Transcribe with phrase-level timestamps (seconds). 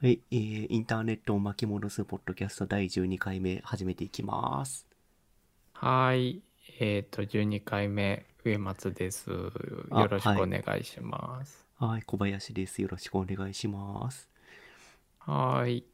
[0.00, 4.86] はい、えー、インターネットを巻き戻すポッドキャスト第12回目始めていきます。
[5.72, 6.42] はーい。
[6.78, 9.28] えっ、と、12回目、上松です。
[9.28, 9.50] よ
[9.90, 11.66] あろしくはいお願いします。
[11.80, 12.80] はい、小林です。
[12.80, 14.30] よろしくお願いします。
[15.18, 15.84] はーい。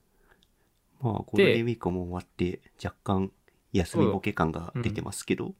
[1.01, 3.33] まあ、ゴールデンウィークも終わって、若干
[3.73, 5.55] 休みボケ感が出てますけど、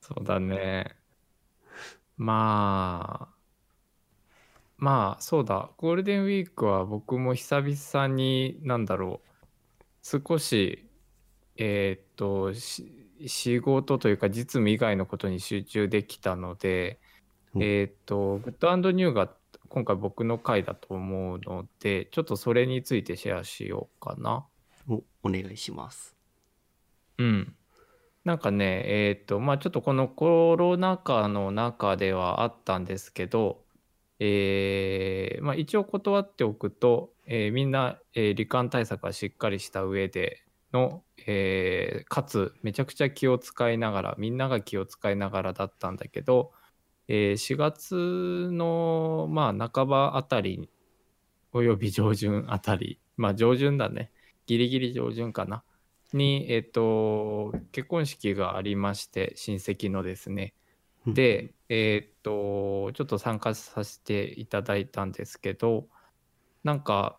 [0.00, 0.96] そう だね。
[2.16, 3.35] まあ、
[4.78, 5.70] まあ、そうだ。
[5.78, 9.36] ゴールデンウィークは僕も久々に、なんだろう。
[10.02, 10.88] 少し、
[11.56, 12.92] えっ、と、し
[13.26, 17.00] 仕事というか実務以外のことに集中できたので、
[17.54, 19.32] うんえっ、と、グッドニューが
[19.68, 24.46] 今回僕の回だと思うので、ちょっとそれについてシェアしようかな。
[24.88, 26.16] おお願いします。
[27.18, 27.56] うん。
[28.24, 33.65] なんかね、えっ、と、まあちょっとこのコロナ禍の中ではあったんですけど、
[34.18, 40.42] えーまあ一応断っておくと、えーみんな、えー罹患対策はしっかりした上で
[40.72, 46.52] の、えかつめちゃくちゃ気を使いながら、みんなが気を使いながらだったんだけど、
[47.08, 50.68] え4月の、まあ半ばあたり、
[51.52, 54.10] および上旬あたり、まあ上旬だね。
[54.46, 55.64] ギリギリ上旬かな。
[56.12, 60.54] に、えっと、結婚式がありまして、親戚のですね。
[61.06, 65.88] うん、で、えっと、ちょっと参加させていただいたんですけど、
[66.64, 67.18] なんか、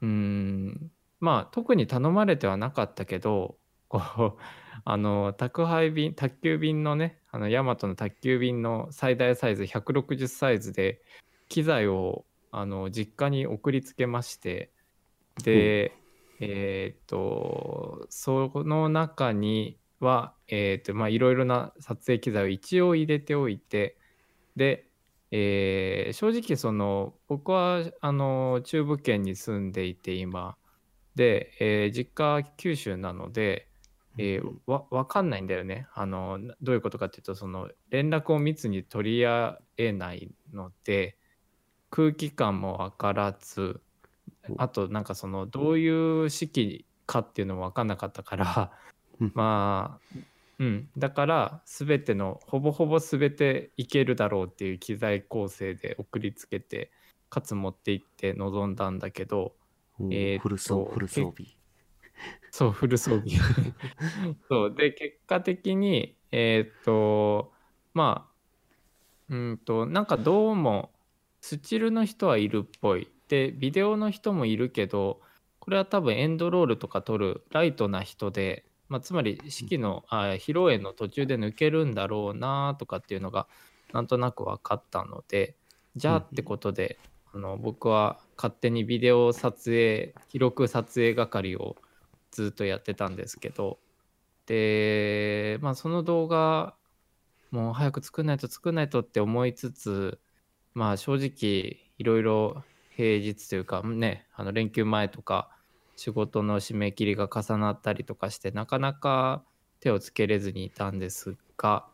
[0.00, 4.42] うーん、まあ、特に頼まれてはなかったけど、こう、
[4.84, 11.02] あの、宅配便、宅急便のね、あの、ヤマトの宅急便の最大サイズ160サイズで、
[11.48, 14.72] 機材を、あの、実家に送りつけまして、
[15.42, 15.92] で、
[16.40, 23.98] えーっと、その中には、えーっと、まあ、いろいろな撮影機材を一応入れておいて、
[24.56, 24.90] で、
[25.30, 30.56] えー正直、その、僕は、あの、中部圏に住んでいて、今。
[31.14, 33.68] で、えー実家九州なので、
[34.18, 41.18] えーわわかんないんだよねあのなどういうことかっていうとその連絡を密に取り合えないので
[41.90, 43.82] 空気感も分からず
[44.58, 48.72] あとなんかそのどういう式かっていうのも分かんなかったから
[49.20, 50.18] うんまあ
[50.58, 56.90] うんだから全てのほぼほぼ全ていけるだろうっていう機材構成で送りつけて
[57.28, 59.54] かつ持って行って臨んだんだけど
[60.10, 61.56] えーっとフル装フル装備。
[62.50, 63.36] そう、フル装備。
[64.48, 64.74] そう。
[64.74, 67.52] で、結果的に、えーっと、
[67.92, 70.92] まあ、うんと、なんかどうも、
[71.40, 73.10] スチルの人はいるっぽい。
[73.28, 75.20] で、ビデオの人もいるけど、
[75.58, 83.48] これは多分エンドロールとか撮るライトな人で、まあ、つまり式の、あ披露宴の途中で抜けるんだろうなとかっていうのが、
[83.92, 85.56] なんとなく分かったので、
[85.96, 86.98] じゃあってことで、
[87.32, 91.76] あの僕は勝手にビデオ撮影、記録撮影係を
[92.36, 93.78] ずっとやってたんですけど
[94.44, 96.74] でまあその動画
[97.50, 100.20] もう早く作んないと作んないとって思いつつ
[100.74, 105.55] まあ正直いろいろ平日というかねあの連休前とか
[105.96, 109.42] 仕事の締め切りが重なったりとかしてなかなか
[109.80, 111.86] 手をつけれずにいたんですが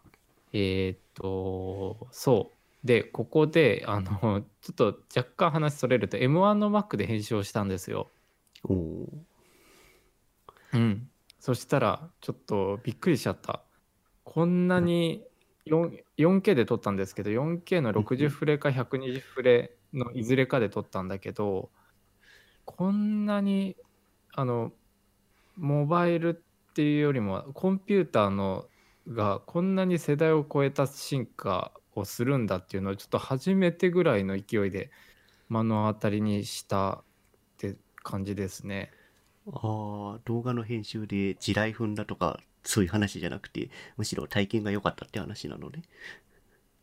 [0.53, 2.87] えーっとそう。
[2.87, 8.11] でここであのちょっと若干話それると M1 の Mac で編集をしたんですよ。
[10.75, 11.09] うん、
[11.39, 13.63] そしたらちょっとびっくりしちゃった。
[14.25, 15.23] こんなに
[15.67, 21.71] 4- 4K で撮ったんですけど 4K の60フレか120フレのいずれかで撮ったんだけど
[22.65, 23.77] こんなに
[24.34, 24.72] あの
[25.56, 28.66] モバイルっていうよりもコンピューターの
[29.09, 34.91] がこんなに世代を超えた進化をするんだっていうのをちょっと初めてぐらいの勢いで
[35.48, 37.03] 目の当たりにしたっ
[37.59, 38.91] て感じですね。
[39.47, 45.82] ああ、動画の編集で地雷踏んだとか、そういう話じゃなくて、むしろ体験が良かったって話なのね。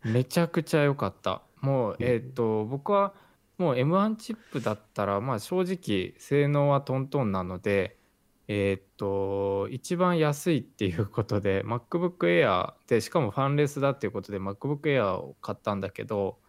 [0.03, 1.41] めちゃくちゃ良かった。
[1.61, 3.13] もう、うんえっ、と、僕は
[3.59, 7.99] もう M1 チップだったら、まあ正直性能はトントンなので、
[8.47, 16.39] えっ、と、一番安いっていうことで、MacBook Air で、しかもファンレスだっていうことで MacBook Air を買ったんだけど、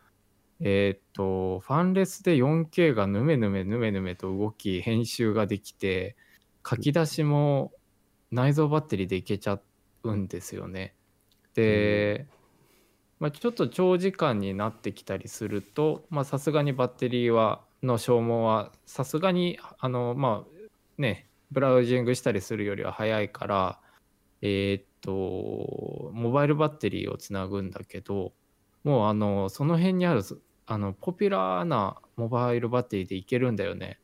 [0.60, 6.16] えっ、と、ファンレスで 4K がヌメヌメヌメヌメと動き、編集ができて、
[6.66, 7.72] 書き出しも
[8.30, 9.60] 内蔵バッテリーでいけちゃ
[10.04, 10.94] うんですよね。
[11.54, 12.26] で、
[13.20, 23.78] まあ、ちょっと長時間になってきたりするとまあさすがにバッテリーはの消耗はさすがにあのまあねブラウジングしたりするよりは早いから
[24.42, 28.32] えーっとモバイルバッテリーをつなぐんだけど
[28.84, 30.22] もうあのその辺にある
[30.66, 33.98] あのポピュラーなモバイルバッテリーでいけるんだよね。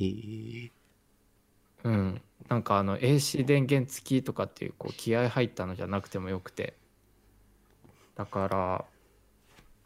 [0.00, 0.70] えー、
[1.84, 2.22] うん。
[2.48, 6.76] なんかあの AC 電源付きとかっていうこう気合入ったのじゃなくてもよくて。
[8.16, 8.84] だから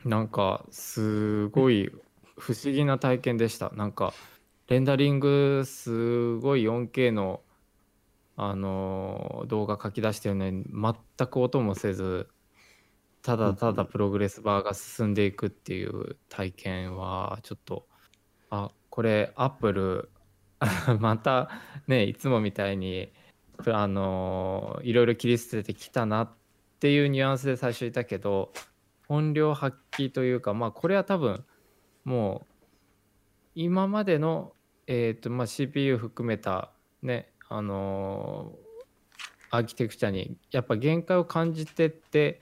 [0.05, 1.91] なんかすごい
[2.37, 3.71] 不思議な体験でした。
[3.71, 4.15] なんか
[4.69, 7.41] レンダリングすごい 4K の
[8.39, 12.29] あの動画書き出してるのに全く音もせず
[13.23, 17.87] ただただプログレスバーが進んでいくっていう体験はちょっと
[18.51, 20.11] あこれアップル
[21.01, 21.51] また
[21.87, 23.11] ねいつもみたいに
[23.67, 26.46] あのいろいろ切り捨ててきたなって
[26.77, 28.53] っていうニュアンスで最初いたけど
[29.09, 31.45] 本領発揮というかまあこれは多分
[32.05, 32.55] もう
[33.55, 34.53] 今までの、
[34.87, 36.71] えーとまあ、CPU 含めた
[37.03, 38.53] ねあの
[39.51, 42.41] アーキテクチャにやっぱ限界を感じてって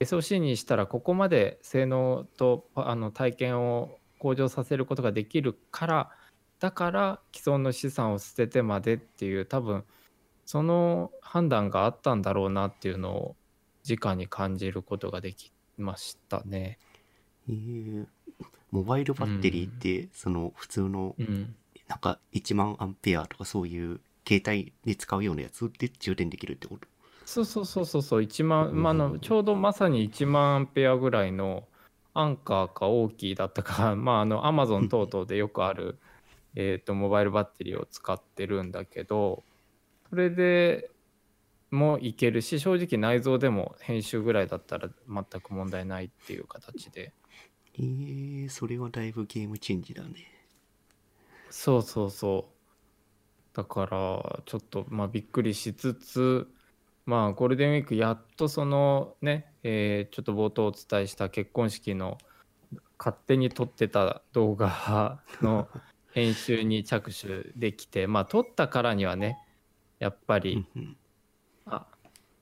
[0.00, 6.10] SOC にしたらここまで性能とあの体験を向上させることができるから
[6.58, 9.84] だから既存の資産を捨ててまでっていう多分
[10.46, 13.36] その判断があったんだろうなっていうのを
[13.88, 16.78] 直に感じることができましたね。
[17.48, 18.06] えー、
[18.70, 21.54] モバイルバッテリーって、その普通のうん、
[21.88, 26.88] なんか1万アンペアとかそういう携帯で使うようなやつで充電できるってこと？
[27.26, 28.20] そうそうそうそうそう。
[28.22, 31.64] 1万、まあ、のちょうどまさに1万アンペアぐらいの
[32.14, 33.94] アンカーか大きいだったか。
[33.96, 35.98] まああのアマゾン等々でよくある
[36.54, 39.42] えーとモバイルバッテリーを使ってるんだけど
[40.08, 40.90] それで
[41.74, 47.14] もいけるし正直内蔵でも編集ぐらいだったら全く問題ないっていう形で。
[47.74, 50.26] えー、それはだいぶゲームチェンジだね。
[51.50, 53.56] そうそうそう。
[53.56, 56.48] だからちょっとまあびっくりしつつ
[57.06, 62.18] まあゴールデンウィークやっとそのね、えーちょっと冒頭お伝えした結婚式の
[62.98, 65.68] 勝手に撮ってた動画 の
[66.12, 69.38] 編集に着手できてまあ撮ったからにはね
[69.98, 70.96] やっぱうりんうん
[71.66, 71.86] あ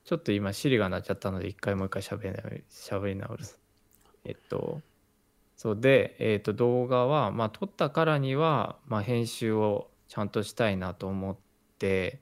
[0.04, 2.38] ちょっと今、シリが鳴っちゃったので、一回もう一回喋りな
[2.70, 3.58] 喋り直す。
[4.24, 4.80] えっと、
[5.56, 11.36] そうで、えっと、動画は、まあ、撮ったからには、まあ、編集をちゃんとしたいなと思っ
[11.78, 12.20] て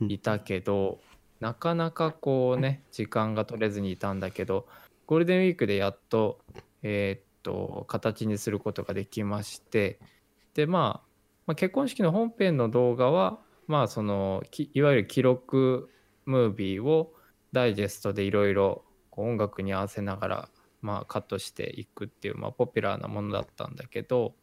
[0.00, 1.00] いたけど、
[1.38, 4.66] なかなかこうね、時間が取れずにいたんだけど、
[5.06, 6.40] ゴールデンウィークでやっと、
[6.82, 10.00] えっと、形にすることができまして、
[10.54, 11.08] で、まあ、
[11.46, 15.88] まあ、結婚式の本編の動画は、まあ、その、きいわゆる記録
[16.24, 17.14] ムービーを
[17.52, 20.48] ダイジェストでいろいろ音楽に合わせながら、
[20.80, 24.34] まあ、カットしていくっていう、まあ、ポピュラーなものだったんだけど、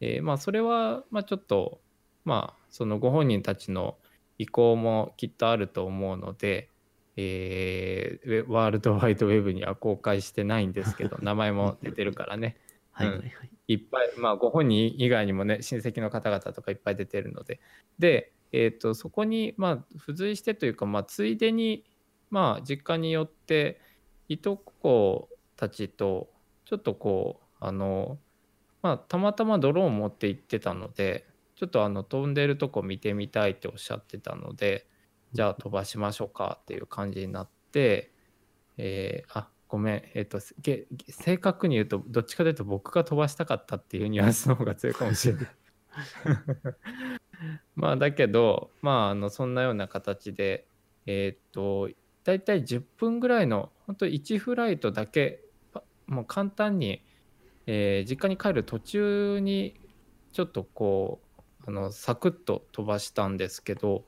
[0.00, 1.80] えーまあそれは、まあ、ちょっと
[2.24, 3.96] まあそのご本人たちの
[4.38, 6.70] 意向もきっとあると思うので、
[7.16, 12.58] えーワールドワイドウェブには公開してないんですけど 名前も出てるからね。
[12.92, 13.50] はいはいはい。
[13.68, 17.60] いっぱい、まあ、ご本人以外にもね、親戚の方々とかいっぱい出てるので、
[17.98, 21.84] で、えー、とそこに、まあ、付随してというか、まあ、ついでに、
[22.30, 23.80] まあ、実家によって、
[24.28, 26.30] いとこたちと、
[26.64, 28.18] ちょっとこう、あの、
[28.82, 34.86] まあ、たまたまドローン持って行ってたので、ちょっとあの飛んでるとこ見てみたいっておっしゃってたので、
[35.32, 38.12] じゃあ飛ばしましょうかっていう感じになって、
[38.76, 45.46] えーあごめん、えっ、とげ正確に言うとどっちかというと僕が飛ばしたかったっていうニュアンスの方が強いかもしれない。
[47.76, 50.66] まあだけどまああのそんなような形で
[51.06, 51.88] えっ、と
[52.24, 55.40] 大体10分ぐらいの本当1フライトだけ
[56.06, 57.02] もう簡単に、
[57.66, 59.78] えー実家に帰る途中に
[60.32, 64.04] ちょっとこうあのサクッと飛ばしたんですけど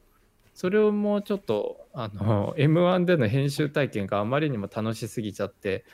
[0.55, 5.85] それをもうちょっとあの M1 での編集体験があまりにも楽しすぎちゃって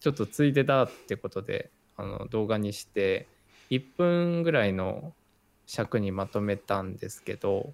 [0.00, 3.28] ちょっとついでだってことであの動画にして
[3.70, 5.12] 1分ぐらいの
[5.66, 7.72] 尺にまとめたんですけど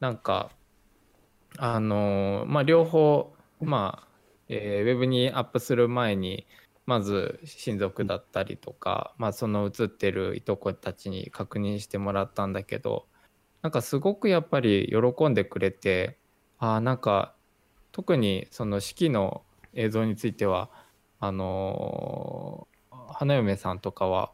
[0.00, 0.50] なんか
[1.58, 4.08] あのまあ両方まあ、
[4.48, 6.46] えーウェブにアップする前に
[6.86, 13.06] まず親族だったりとか、まあ、その写ってるいとこたちに確認してもらったんだけど
[13.62, 16.18] なんかすごくやっぱり喜んでくれて
[16.58, 17.34] あなんか
[17.92, 19.42] 特にその式の
[19.72, 20.68] 映像については
[21.20, 22.74] あのー
[23.14, 24.32] 花嫁さんとかは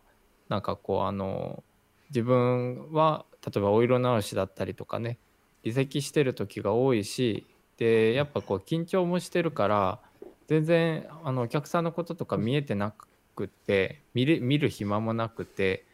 [0.48, 1.62] なんかこうあの
[2.10, 5.18] 自分は例えばお色直しだったりとかね
[5.62, 10.00] 離席してる時が多いしでやっぱこう緊張もしてるから
[10.46, 12.92] 全然あのお客さんのこととか見えてな
[13.34, 15.86] くて見れ見る暇もなくて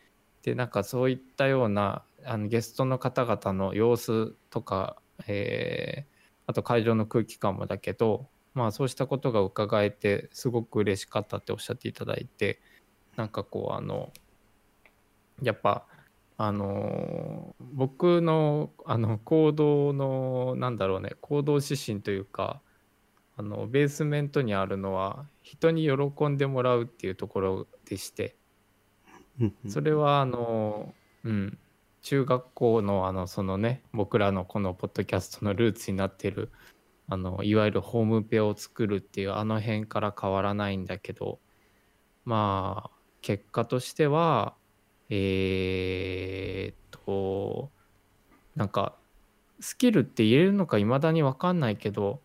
[0.42, 4.96] でなんかそういったようなあのゲストの方々の様子とか、
[5.26, 12.60] えーあと会場の空気感もだけどまあそうしたことが伺えてすごく嬉しかったっておっしゃっていただいて
[13.16, 14.12] なんかこうあの
[15.42, 15.86] やっぱ
[16.38, 22.60] あの僕のあの行動のなんだろうね行動指針というか
[23.38, 28.36] あのベースメントにあるのは人に喜んでもらうっていうところでして
[29.68, 31.58] それはあのうん
[32.02, 36.50] 中学校のあのそのね僕らのこのポッドキャストのルーツになってる
[37.08, 41.40] あのいわゆるホームペを作るっていうあの辺から変わらないんだけど
[42.24, 42.90] まあ
[43.22, 44.54] 結果としては
[45.10, 47.70] えーっと
[48.54, 48.94] なんか
[49.60, 52.20] スキルって言えるのか未だに分かんないけど、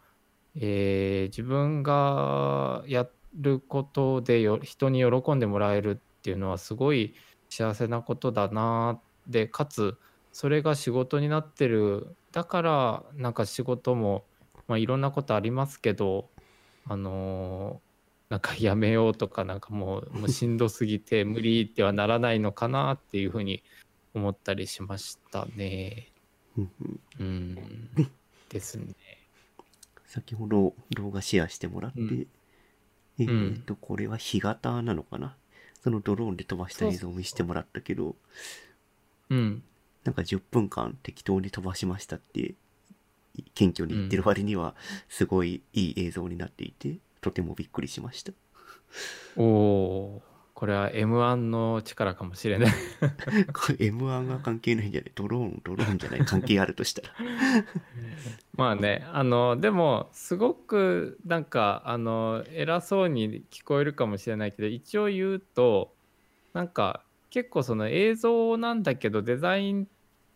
[0.55, 7.13] えー自分がやることでよ人に喜んでもらえるっていうのはすごい
[7.49, 9.97] 幸せなことだなでかつ
[10.33, 12.15] それが仕事になってる。
[12.31, 14.23] だからなんか仕事も、
[14.67, 16.29] まあ、いろんなことありますけど
[16.87, 17.90] あのー
[18.31, 23.61] なんかやめようとかなんかもうもうしんどすぎて 無理ってはならないのかなっていうふうに
[24.13, 26.07] 思ったりしましたね。
[27.19, 27.55] うん
[28.47, 28.95] ですね。
[30.07, 32.27] 先ほど動画シェアしてもらって、うん
[33.19, 35.35] えーっと、これは干潟なのかな？
[35.81, 38.15] そのドローンで飛ばした映像を見せてもらったけど、
[39.29, 39.61] うん。
[40.05, 42.55] なんか10分間適当に飛ばしましたって、
[43.55, 44.73] 謙虚に言ってる割には、
[45.09, 48.33] すごいいい映像になっていて、とてもびっくりしました。
[49.37, 52.71] おおーこれは M1 の力かもしれない。
[53.51, 55.11] これ M1 が関係ないんじゃない？
[55.15, 57.15] ドローン、ドローンじゃない関係あるとしたら。
[58.53, 65.95] まあねあのでもすごくなんかあの偉そうに聞こえるかもしれないけど一応言うと
[66.53, 69.87] なんか結構その映像なんだけどデザイン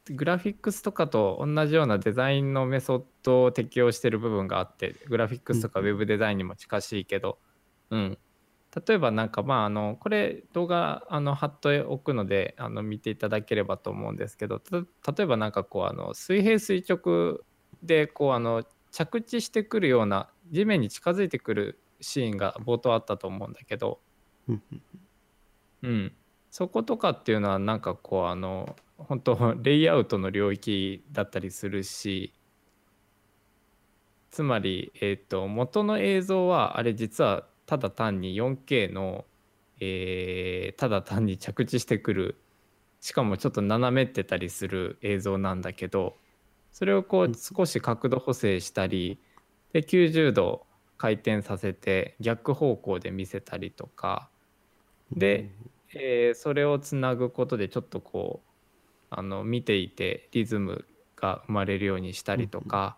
[0.09, 5.89] グラフィックスとかと同じようなデザインのメソッドを適用してる部分があってグラフィックスとかウうん。
[5.89, 7.39] ェブデザインにも近しいけど、
[7.89, 8.17] うん、
[8.87, 14.77] 例えばなんかまああのこれ動画あの貼っておくのであの見ていただければと思うんですけどた
[15.11, 17.39] 例えばなんかこうあの水平垂直
[17.81, 23.99] でこうあの着地してくるような地面に近づいてくるシーンが冒頭あったと思うんだけど、
[25.81, 26.13] うん、
[26.51, 32.33] そことかっていうのはなんかこうあの本当レイアウトの領域だったりするし
[34.31, 39.25] つまり、えー、と元の映像はあれ実はただ単に 4K の、
[39.79, 42.41] えーただ単に着地してくる。
[43.01, 46.17] しかもちょっと斜めってたりする映像なんだけど
[46.71, 47.35] それをこううん。
[47.35, 49.19] 少し角度補正したり
[49.73, 50.65] で90度
[50.97, 54.29] 回転させて逆方向で見せたりとか。
[55.11, 55.51] で、
[55.93, 58.54] えーそれをつなぐことでちょっとこう
[59.09, 60.85] あの見ていてリズム
[61.15, 62.97] が生まれるようにしたりとか、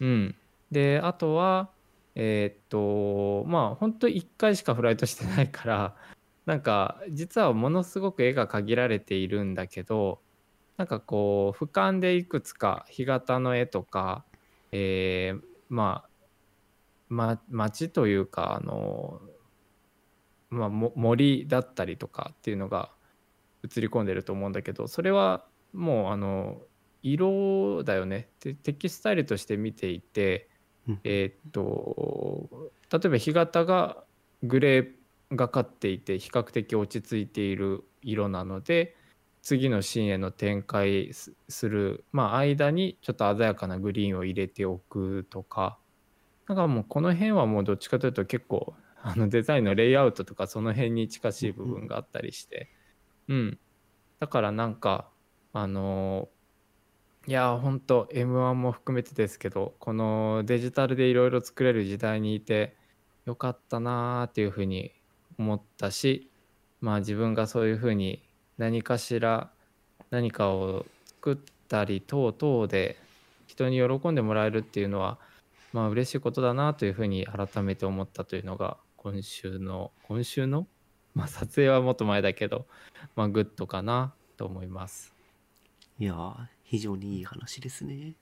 [0.00, 0.34] うん、
[0.70, 1.70] であとは
[2.14, 5.94] えーっとまあ本当1回しかフライトしてないから
[6.46, 10.20] なんか実はものすごく絵が限られているんだけど
[10.76, 14.24] なんかこう俯瞰でいくつか干潟の絵とか、
[14.72, 16.08] えーまあ
[17.08, 19.20] ま街というかあの
[20.50, 22.90] まあ、も森だったりとかっていうのが
[23.64, 26.62] 映り込んでると思うんだけどそれはもうあの
[27.02, 28.28] 色だよね。
[28.40, 30.48] テテキスタイルとして見ていて
[30.88, 31.00] うん。
[31.04, 34.02] えーっと例えば干潟が
[34.42, 38.96] グレーがかっていて比較的落ち着いている色なので
[39.42, 45.78] 次のシーンへの展開すする、まあ、間にちょっと鮮やかなグリーンを入れておくとか
[46.48, 52.70] なんかもうこの辺はもうどっちかというと結構あのデザインのレイアウトとかその辺に近しい部分があったりして
[53.28, 53.58] うん。
[54.20, 55.08] だからなんか
[55.52, 56.28] あの
[57.26, 62.76] いやーほんと M1 も含めてですけどこのデジタルでいろいろ作れる時代にいて
[63.26, 64.92] よかったなーっていうふうに
[65.38, 66.30] 思ったし
[66.80, 68.22] まあ自分がそういうふうに
[68.56, 69.50] 何かしら
[70.10, 71.36] 何かを作っ
[71.68, 72.96] たり等々で
[73.46, 75.18] 人に喜んでもらえるっていうのは
[75.72, 80.66] まあ嬉しいことだなというふうに改めて思ったというのが今週の今週の
[81.18, 82.66] まあ撮影はもっと前だけど
[83.16, 85.14] まあグッドかなと思います。
[85.98, 88.14] いやー、非常にいい話ですね。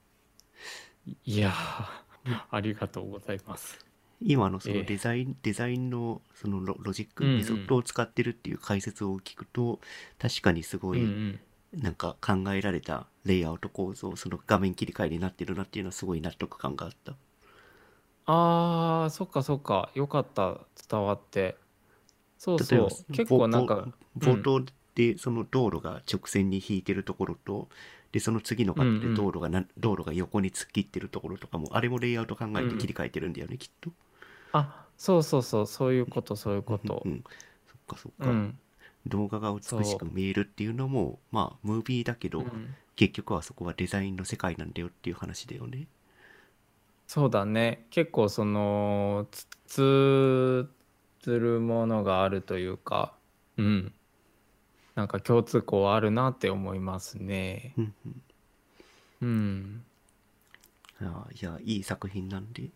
[1.24, 3.84] いやーありがとうございます。
[4.20, 4.84] 今のそのええ。
[4.84, 7.36] デザイン、デザインのそのロ、ロジック、うんうん。
[7.36, 9.80] メソッドを使ってるっていう解説を聞くと、
[10.18, 11.40] 確かにすごうんうい、ん。
[11.74, 17.16] なんか考えられたレイアウト構造、その画面切り替えになってるなっていうのはすごい納得感があった。
[18.26, 19.90] あーそっかそっか。
[19.94, 20.58] よかった。
[20.88, 21.56] 伝わって
[22.38, 23.88] そう例えばそう結構なんか
[24.18, 24.64] 冒頭
[24.94, 27.68] でその道路が直線に引いてるところと、
[28.12, 29.14] でその次のカットでうんうん。
[29.14, 32.70] 道路がな、道路が横に突っ切ってるところとかもあれもレイアウト考えてうん。
[32.70, 33.90] うん切り替えてるんだよね、きっと。
[34.52, 35.66] あそうそうそう。
[35.66, 37.02] そういうことそういうこと。
[37.04, 37.24] うん、
[37.66, 38.58] そっかそっか、うん。
[39.06, 42.76] 動画が美しく見えるっていうのもまあムービーだけど、うん。
[42.96, 45.86] 結局はそこはデザインの世界なんだよっていう話だよね。
[47.06, 47.86] そうだね。
[47.90, 49.28] 結構その
[49.66, 50.68] つ
[51.26, 53.12] 通ずるものがあるというか
[53.56, 53.92] うん。
[54.94, 57.74] なんか共通項あるなって思いますね。
[57.76, 58.22] うんうん。
[59.22, 59.84] うん。
[61.02, 62.70] あいやいい作品なんで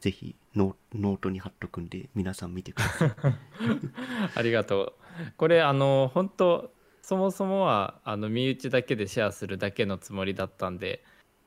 [0.00, 3.12] ぜひノノートに貼っとくんで皆さん見てください。
[4.34, 4.92] ありがとう。
[5.36, 11.04] これあの本当そもそもはあの身内だけでシェアするだけのつもりだったんで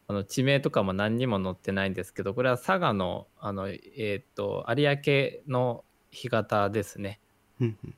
[0.07, 7.19] あの地名とかも何にも載ってないんですけどこれは佐賀のあのえっ、と有明の干潟ですね。
[7.59, 7.95] うんうん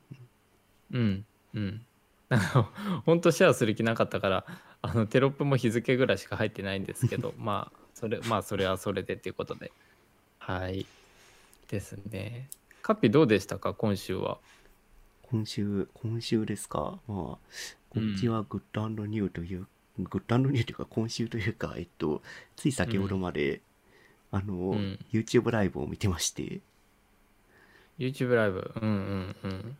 [0.92, 1.26] うん。
[1.54, 1.86] うん。
[2.28, 2.40] なん。
[2.40, 2.70] か
[3.06, 4.46] 本当シェアする気なかったから
[4.82, 9.70] あのテロップも日付ぐらいしか入ってないんですけど まあそれまあそれはそれでっていうことで。
[10.38, 10.86] はい。
[11.68, 12.48] ですね。
[12.82, 13.74] カッピどうでしたか？
[13.74, 14.38] 今週は。
[15.22, 17.00] 今週今週ですか？
[17.08, 17.16] まあ
[17.90, 19.66] こっちはグッドニューという、
[19.98, 22.22] グッドニューというか今週というかえっと
[22.54, 23.60] つい先ほどまで、
[24.30, 24.98] あの、うん。
[25.12, 26.60] YouTube ライブを見てまして
[27.98, 28.72] YouTube ライブ。
[28.80, 29.76] うんうんうん。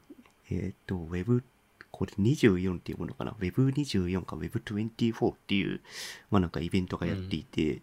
[0.51, 1.43] えっ、と、Web、
[1.91, 5.81] これ24っていうものかな ?Web24 か Web24 っていう、
[6.31, 7.83] まあなんかイベントがやっていて、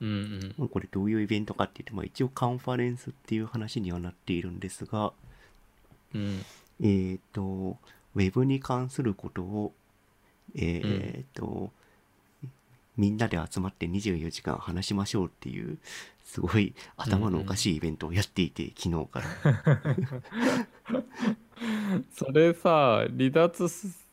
[0.00, 0.54] うんうん。
[0.58, 5.12] まあこれどういうイベントかって言って、まあ一応カンファレンスっていう話にはなっているんですが、
[6.14, 6.44] うん。
[6.80, 7.78] えっ、と、
[8.14, 9.72] Web に関することを、
[10.54, 11.72] えっ、と、
[12.96, 15.78] みんなで集まって24時間話しましょうっていう、
[16.24, 19.26] すごい頭のおかしいイベントをやっていて、昨日から。
[22.12, 24.06] それさ離脱す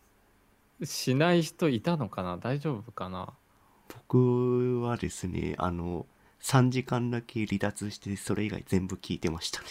[0.84, 2.38] しない人いたのかな？
[2.38, 3.34] 大丈夫かな？
[4.08, 6.06] 僕はですね、あの、
[6.42, 9.68] 3時間だけ離脱して、それ以外全部聞いてましたね。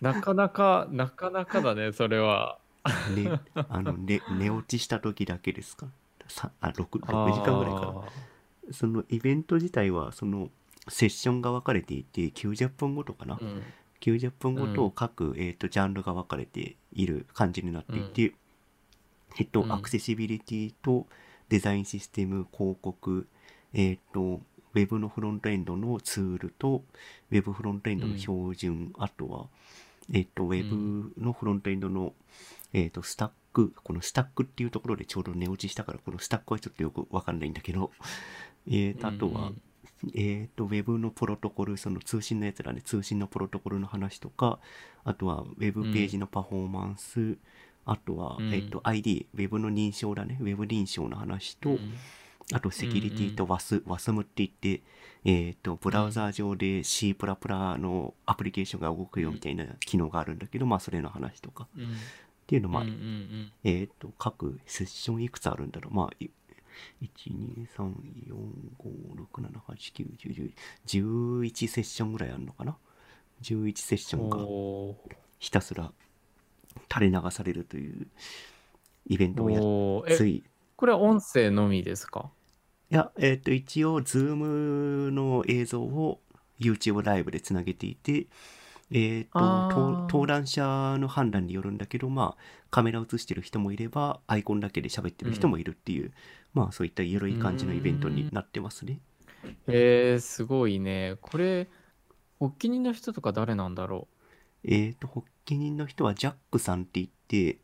[0.00, 2.58] なかなかなかなかだねそれは
[3.14, 5.86] ね、あの、ね、寝落ちした時だけですか？
[6.28, 8.02] さあ、6、6時間ぐらいかな。
[8.72, 10.50] そのイベント自体は、その、
[10.88, 13.38] セッションが分かれていて、90分ごとかな？
[13.40, 13.62] うん。
[14.00, 14.74] 90分ごうん。
[14.74, 18.34] と各、えっ、と、ジャンルが分かれている感じになっていて、
[19.38, 19.72] えっと、うん。
[19.72, 21.06] アクセシビリティと
[21.48, 23.26] デザインシステム、広告、
[23.72, 24.40] えっ、と、
[24.74, 26.84] ウェブのフロントエンドのツールと、
[27.30, 29.46] ウェブフロントエンドの標準、あとは、
[30.12, 32.12] えっ、と、ウェブのフロントエンドの、
[32.72, 37.92] えっ、と、スタック、このスタックっていうところでちょうど寝落ちしたから、このスタックはちょっとよくわかんないんだけど、
[38.70, 39.62] えっ、と、あとは、うん
[40.14, 44.58] えっ、と、ウェブのプロトコル、その通信のやつらね、通信のプロトコルの話とか、
[45.04, 47.38] あとはウェブページのパフォーマンス、
[47.86, 48.54] あとは、うん。
[48.54, 51.78] えっ、と、ID、ウェブの認証だね、ウェブ認証の話と、
[52.52, 54.82] あと、セキュリティと WAS、WASM って言って、
[55.24, 61.66] えっ、と、ブラウザー上で C++ のアプリケーションが動くよみたいな機能があるんだけど、まあ、それの話とか。
[61.76, 61.84] うん。
[61.84, 61.86] っ
[62.46, 63.52] ていうの、まあ、うんうんうん。
[63.64, 65.94] えっ、と、各セッションいくつあるんだろう。
[65.94, 66.26] まあ、
[67.00, 67.94] い1、2、3、
[68.28, 68.34] 4、
[68.78, 70.52] 5、6、7、8、9、10、
[70.86, 72.76] 11、11セッションぐらいあるのかな
[73.42, 74.96] ?11 セッションがお
[75.38, 75.92] ひたすら
[76.92, 78.06] 垂れ流されるという
[79.06, 80.36] イベンートをやつい。
[80.36, 80.44] い
[80.76, 82.30] これは音声のみですか？
[82.94, 86.20] や、えっ、と、一応、ズームの映像を
[86.60, 88.28] YouTube ライブでつなげていて、
[88.96, 96.12] えーと、登壇者の判断によるんだけど、まあ、カメラ映してる人もいれば、アイコンだけで喋ってる人もいるっていう、
[96.52, 99.00] まあ、そういった緩い感じのイベントになってますね。
[99.66, 101.16] えー、すごいね。
[101.20, 101.68] これ
[102.38, 104.06] 発起人の人とか誰なんだろ
[104.62, 107.58] えっ、と、発起人の人はジャックさんって言って、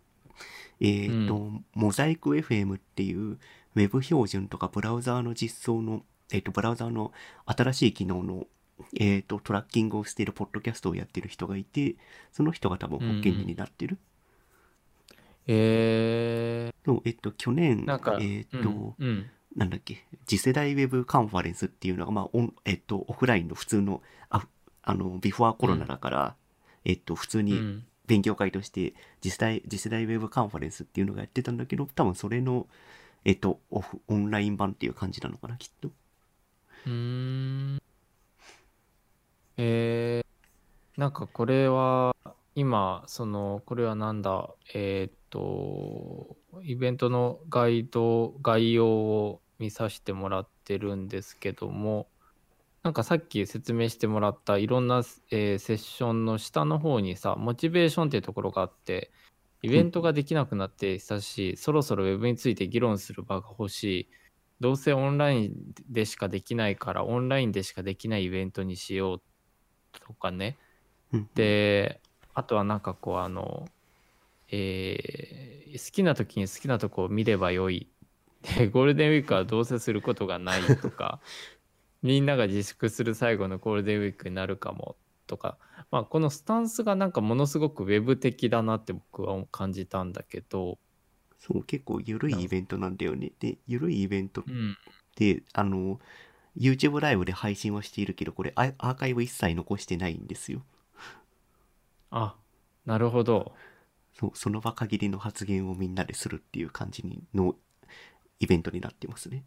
[0.81, 7.12] えっ、と、モザイク FM っていう、ウェブ標準とかブラウザーの実装の、えっ、と、ブラウザーの
[7.47, 8.47] 新しい機能の、
[8.99, 11.97] えっ、と、トラッキングをしているポッドキャストをやってる人がいて、
[12.33, 13.95] その人が多分発起人になってる。
[13.95, 13.99] う
[15.47, 19.31] えのえっ、と、去年ー、、なんかえっ、と、うんうん。
[19.57, 24.47] なんだっけ、次世代ウェブカンファレンスっていうのが、まあ、オンえっと、オフラインの普通の、あ
[24.83, 26.37] あの、ビフォーコロナだから、
[26.85, 27.85] えっと、普通にうん。
[28.07, 32.66] 勉強会として、次世代、次世代ウェブカンファレンスっていうのがやってたんだけど、多分それの、
[33.25, 35.90] えっと、オフ、オンライン版っていう感じなのかな、きっと。
[36.87, 37.83] うーん
[39.62, 42.16] えー、なんかこれは
[42.55, 44.49] 今そのこれはなんだ？
[44.73, 52.09] えーっとイベントのガイド概要を見させてもらってるんですけども
[52.83, 59.11] なんかさっき説明してもらったいろんな、えーセッションの下の方にさモチベーションっていうところがあって
[59.61, 64.09] イベントができなくなって久しいそろそろウェブについて議論する場が欲しい
[64.59, 65.53] どうせオンライン
[65.90, 69.20] でしかできないからオンラインでしかできないイベントにしようっ
[69.92, 70.59] とかね。
[71.12, 71.29] うん。
[71.35, 72.00] で
[72.35, 73.66] あとはなんかこうあの、
[74.50, 77.88] えー好きな時に好きなとこを見ればよい。
[78.42, 81.20] でゴールデンウィークはどうせすることがないとか
[82.03, 85.59] みんなが自粛する最後のゴールデンウィークになるかもとか、
[85.90, 90.79] まあ、このスタンスがなんかものすごくウェブ的だなって僕は感じたんだけど、
[91.38, 93.33] そう、結構緩いイベントなんだよね。
[93.38, 94.76] で、緩いイベントっうん、
[95.14, 96.00] て、あの、
[96.61, 100.62] YouTube ライブで配信はしているけど、これアアーカイブ一切残してないんですよ。
[102.11, 102.35] あ
[102.85, 103.55] なるほど。
[104.12, 107.55] そう、その場限りの発言をみんなでするっていう感じにの
[108.40, 109.44] イベントになってますね。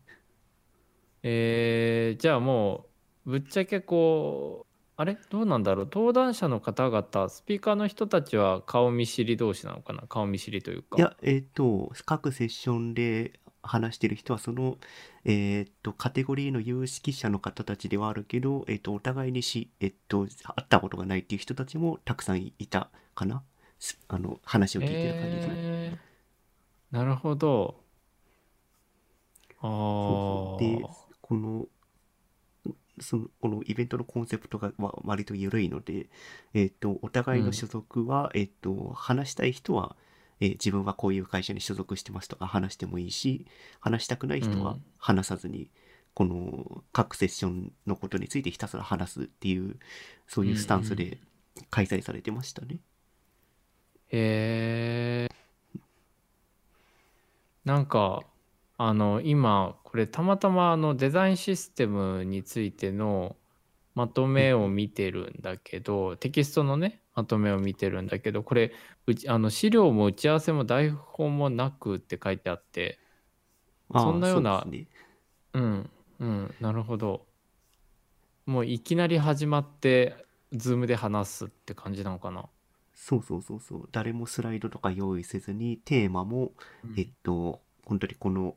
[1.22, 2.86] えーじゃあも
[3.26, 5.18] うぶっちゃけこうあれ？
[5.30, 5.86] どうなんだろう？
[5.86, 10.04] 登壇者の方々スピーカーの人たちは顔見知り同士なのかな？
[10.08, 10.98] 顔見知りというか。
[10.98, 14.78] いや、えっ、と、各セッションで話してる人は、その、
[15.26, 20.30] えっ、と、カテゴリーの有識者の方たちではあるけど、えっ、と、お互いにし、えっ、と、会
[20.62, 23.44] ったことがないっていう人たちもたくさんいたかな。
[23.80, 25.48] すあの、話を聞いてる感じで。
[25.50, 26.14] えー
[26.94, 27.76] なるほど
[29.60, 30.88] あそうそうでー、
[31.22, 31.66] この、
[33.00, 36.08] そのこのイベントのコンセプトがわ割と緩いので、
[36.54, 39.96] えっ、と、お互いの所属は、えっ、と、話したい人は、
[40.44, 43.48] えー自分はこういう会社に所属してますとか話してもいいし、
[43.80, 44.84] 話したくない人はうん。
[44.98, 45.70] 話さずに、
[46.14, 49.78] この各セッションのことについてひたすら話すっていう、
[50.28, 51.20] そういうスタンスで
[51.70, 52.80] 開催されてましたね。
[54.10, 55.36] へえ
[57.66, 58.24] なんか
[58.78, 63.38] あの今これたまたまあのデザインシステムについての
[63.96, 68.72] まとめを見てるんだけどテキストのねまとめを見てるんだけどこれ
[69.08, 73.00] うちあの資料も打ち合わせも台本もなくって書いてあって
[73.92, 74.88] そんなようなそうね。
[75.54, 77.26] うんうんなるほど
[78.46, 82.46] もういきなり始まってズームで話すって感じなのかな？
[82.94, 83.90] そうそうそうそう。
[83.92, 86.52] 誰もスライドとか用意せずに、テーマも、
[86.96, 88.56] えっと、本当にこの、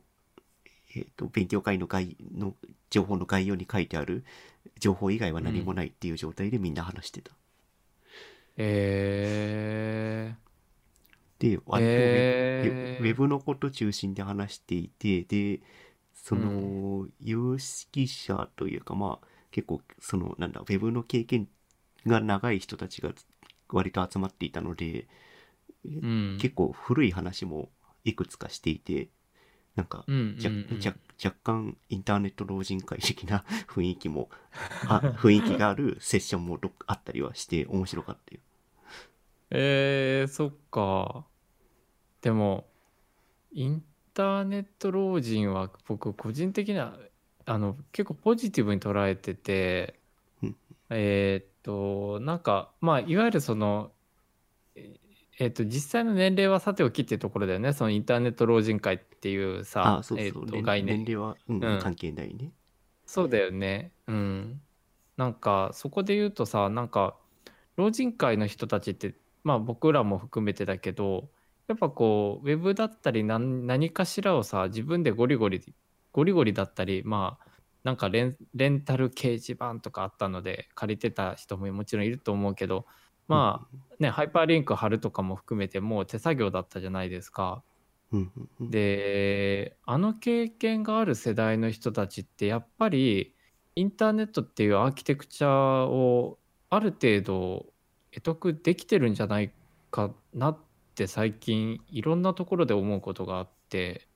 [0.95, 2.53] えっと、勉強会の概の
[2.89, 4.25] 情報の概要に書いてある
[4.79, 7.31] 情報以外は何もないっていう状態でみんな話してた。
[8.57, 10.35] え
[11.39, 12.27] で、割とウェ,、
[12.65, 13.03] へー。
[13.03, 15.61] ウェブのこと中心で話していて、で、
[16.13, 21.47] その、有識者というか、まあ、結構、その、なんだ、ウェブの経験
[22.05, 23.11] が長い人たちが
[23.69, 26.37] 割と集まっていたので、ーうん。
[26.39, 27.69] 結構古い話も
[28.03, 29.09] いくつかしていて、
[29.75, 30.93] なんか、うんうんうん
[31.23, 34.29] 若干インターネット老人会的な 雰囲気も、
[34.87, 38.41] あ雰囲気があるセッションもあったりはして面白かったよ。
[39.49, 41.25] えー、そっか。
[42.21, 42.67] でも、
[43.51, 43.83] イン
[44.13, 46.97] ターネット老人は僕個人的には
[47.45, 49.99] あの結構ポジティブに捉えてて
[50.43, 50.55] うん、
[50.89, 53.91] えーっと、なんか、まあ、いわゆるその、
[54.75, 54.95] え
[55.39, 57.73] えーっと、実際の年齢はさておきっていうところだよね。
[57.73, 62.51] そのインターネット老人会っていうさあ、、そうえそう、年ーっと概念年齢は、うんうん関係ないね。
[63.05, 63.91] そうだよね。
[64.07, 64.61] うん。
[65.15, 67.15] なんかそこで言うとさ、なんか
[67.75, 69.15] 老人会の人たちって、
[69.47, 71.29] まあ僕らも含めてだけど、
[71.69, 75.73] やっぱこう、ウェブだったり何何かしらをさ、自分でゴリゴリ、
[76.11, 77.47] ゴリゴリだったり、まあ、
[77.85, 82.85] なんかレンレンタル掲示板とかあったので借りてた人ももちろんいると思うけど、
[83.29, 87.63] まあね、ハイパーリンク貼るとかも含めてもう手作業だったじゃないですか。
[88.11, 93.33] うんうんうん、であの経験がある世代の人たちってやっぱり
[93.75, 97.67] インターネットっていうアーキテクチャをある程度
[98.21, 99.51] 得得できてるんじゃない
[99.91, 100.57] かなっ
[100.95, 104.07] て最近いろんなところで思うことがあって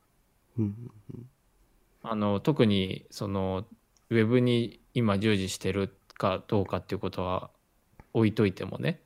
[2.04, 3.66] あの特にその
[4.10, 7.50] ウェブに今従事してるかどうかっていうことは
[8.14, 9.00] 置いといてもね。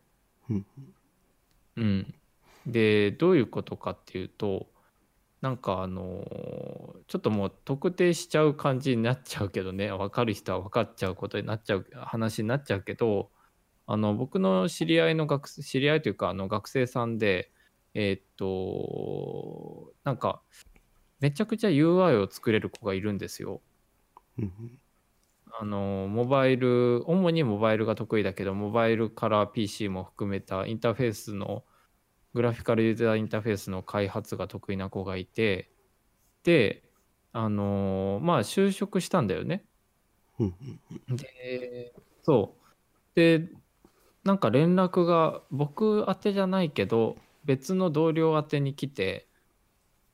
[1.77, 2.13] うん、
[2.65, 4.67] でどういうことかっていうと
[5.41, 9.91] なんかあのちょっともう特定しちゃう感じになっちゃうけどね。
[9.91, 13.29] 分かる人は分かっちゃうことになっちゃう話になっちゃうけど
[13.87, 17.51] あの僕の知り合いの学生知り合いというかあの学生さんで
[17.93, 20.41] えーっとなんか
[21.19, 23.61] めちゃくちゃ UI を作れる子がいるんですよ。
[25.57, 31.63] あのモバイル主にモバイルが得意だけどモバイルから PC も含めたインターフェースの
[32.33, 35.71] グラフィカルユーザーインターフェースの開発が得意な子がいて
[36.43, 36.83] で
[37.31, 39.63] あのまあ就職したんだよね。
[41.07, 41.93] で
[42.23, 43.49] そうで
[44.25, 49.27] なんか連絡が僕宛てじゃないけど別の同僚宛てに来て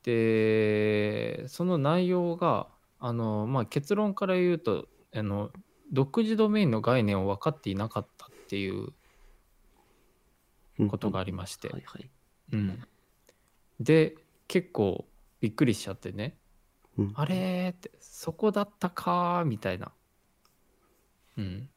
[0.04, 5.50] でその内容があの、まあ、結論から言うとあの
[5.92, 8.92] 独自ドメインの概念を分かっていなかったっていう
[10.88, 12.10] ことがありまして、はいはい。
[12.52, 12.84] うん、
[13.80, 14.14] で
[14.46, 15.06] 結構
[15.40, 16.36] びっくりしちゃってね。
[16.98, 17.12] うん。
[17.14, 19.92] あれーってそこだったかーみたいな。
[21.38, 21.68] うん。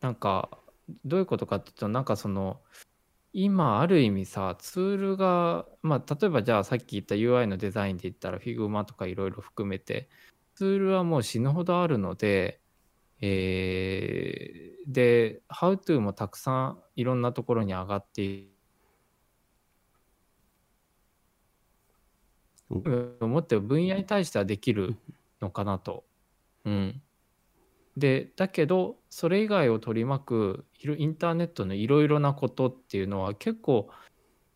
[0.00, 0.58] なんか
[1.04, 2.60] どういうことかっていうとなんかその
[3.32, 10.08] 今ある意味さツールがまあ例えばじゃあさっき言った UI のデザインで言ったら Figma とかいろいろ含めて
[10.54, 12.60] ツールはもう死ぬほどあるので
[13.20, 18.48] えーで How to もたくさんいろんなところに上がってい
[22.70, 24.96] 思ってる分野に対してはできる
[25.40, 26.04] のかなと。
[26.64, 27.02] うん、
[27.96, 33.88] でだけどそれ以外を取り巻くインターネットのいろいろなことっていうのは結構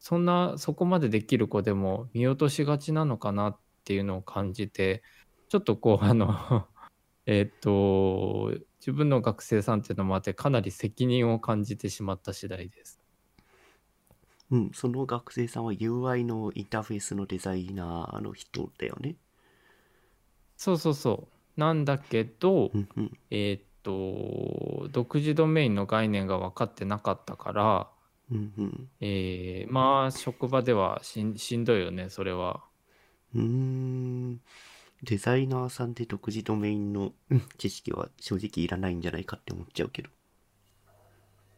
[0.00, 5.02] そんなそこまでできる子でも見落としがちなのかなっていうのを感じて
[5.48, 6.66] ちょっとこうあの
[7.26, 13.00] えっと自分の学生さんっていうのもあってかなり責任を感じてしまった次第です。
[14.50, 19.16] うん、その学生さんは UI のインターフェースのデザイナーの人だよね。
[20.56, 23.18] そうそうそうなんだけど、うんうん。
[23.30, 27.90] えーっと独自ドメインの概念が分かってなかったから、
[28.30, 28.90] うんうん。
[29.00, 32.62] えーまあ職場ではしんしんどいよねそれは。
[33.34, 34.40] うーん。
[35.02, 40.10] デザイナーさんで独自ドメインのうん知識は正直いらないんじゃないかって思っちゃうけど。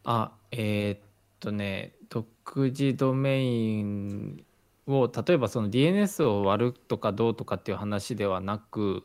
[0.04, 1.00] あえーっ
[1.40, 4.44] とね独自ドメイン
[4.86, 9.04] を例えばその DNS を割るとかどうとかっていう話ではなく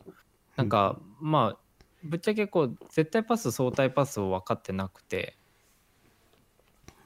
[0.56, 1.60] なんかまあ
[2.02, 5.38] ぶっちゃけこう絶対パス相対パスを分かってなくて。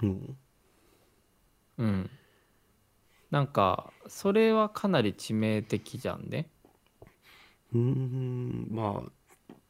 [0.03, 0.37] うん。
[1.79, 2.11] うん。
[3.31, 6.51] なんか、それはかなり致命的じゃんね。
[7.73, 9.13] うーん、まあ、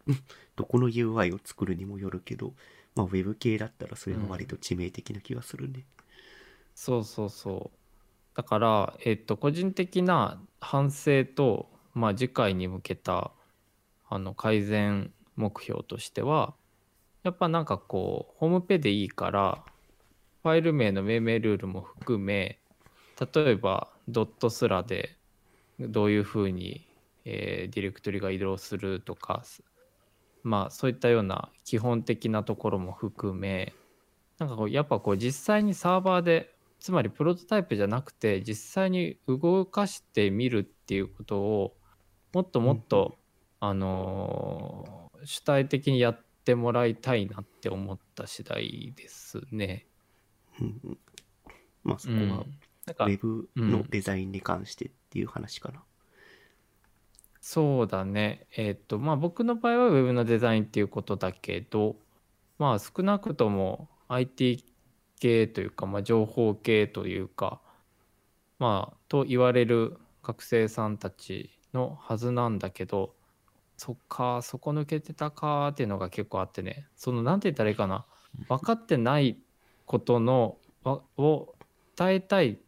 [0.06, 0.16] う ん
[0.56, 2.54] どこの UI を作るにもよるけど、
[2.94, 5.86] まあ、ウェブ系だったらそれは割と致命的な気がするね。
[6.74, 7.78] そうそうそう。
[8.36, 13.32] だから、えっと、個人的な反省と、まあ、次回に向けた、
[14.10, 16.54] あの、改善目標としては、
[17.22, 19.64] やっぱなんかこう、ホームペでいいから、
[20.42, 22.58] ファイル名の命名ルールも含め、
[23.34, 25.16] 例えば、ドットスラで
[25.78, 26.86] どういうふうに、
[27.24, 29.44] えーディレクトリが移動するとか、
[30.42, 33.72] まあ、そういったような基本的なところも含め、
[34.38, 41.76] なんかこうやっぱこう実際にサーバーでつまりプロトタイプじゃなくて実際に動かしてみるっていうことを
[42.32, 43.18] もっともっと、
[43.60, 49.86] あのー主体的にやってもらいたいなって思った次第ですね。
[50.60, 50.98] うんうん。
[51.82, 52.44] まあ、そこうん、は
[52.86, 55.82] なんかウェブのデザインに関してっていう話かな。
[57.40, 58.46] そうだね。
[58.56, 61.96] えっ、と、まあ僕の場合は Web のデザインっていうことだけど、
[62.58, 64.64] まあ少なくとも IT
[65.18, 67.60] 系というか、まあ情報系というか、
[68.58, 73.14] まあと言われる学生さんたちのはずなんだけど、
[73.80, 78.04] そっか、そこ抜けてたかっていうのが結構あってね、そのなんて言ったらいいかな、
[78.46, 79.38] 分かってない
[79.86, 81.54] ことのわを
[81.96, 82.58] 伝えたい。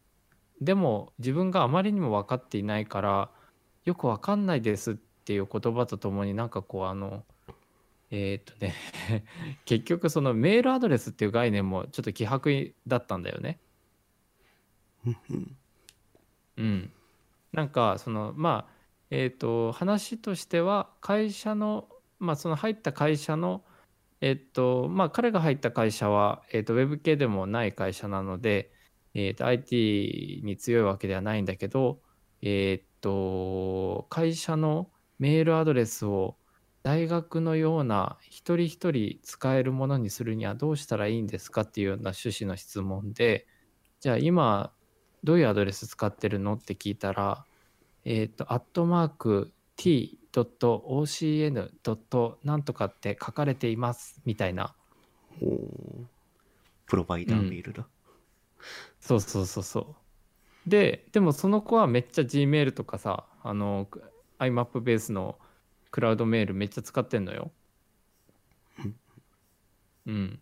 [0.59, 3.29] でも自分があまりにも分かっていないから、
[3.85, 7.23] よくわかんないですっていう言葉とともになんかこうあの
[8.09, 8.73] えーっとね
[9.65, 13.59] 結局そのメールアドレスっていう概念もちょっと希薄だったんだよね。
[16.57, 16.91] うん。
[17.51, 18.72] なんかそのまあ
[19.15, 23.63] えーっと話としては会社のまあその入った会社の
[24.21, 28.71] えーっとまあ彼が入った会社はえーっとウェブ系でもない会社なので
[29.13, 32.01] えーっと IT に強いわけではないんだけど
[32.41, 36.37] えーと会社のメールアドレスを
[36.81, 43.45] 大学のような一人一人使えるものにするにはどうしたらいいんですかっていうような趣旨の質問で
[43.99, 44.73] じゃあ今
[45.23, 47.45] どういうアドレス使ってるのって聞いたら
[48.05, 51.69] えっ、とアットマーク t.ocn.
[52.43, 54.75] なんとかって書かれていますみたいな
[55.41, 56.13] おー
[56.85, 57.87] プロバイダーメールだ。
[58.99, 60.69] そうそうそうそう。
[60.69, 63.87] で、でもその子はめっちゃ Gmail とかさ、あの、
[64.39, 65.37] IMAP ベースの
[65.91, 67.51] クラウドメールめっちゃ使ってんのよ。
[70.05, 70.39] うん。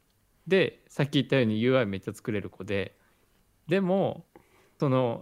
[0.47, 2.97] で、さっき言ったように UI めっちゃ作れる子で、
[3.67, 4.25] でも、
[4.79, 5.21] その、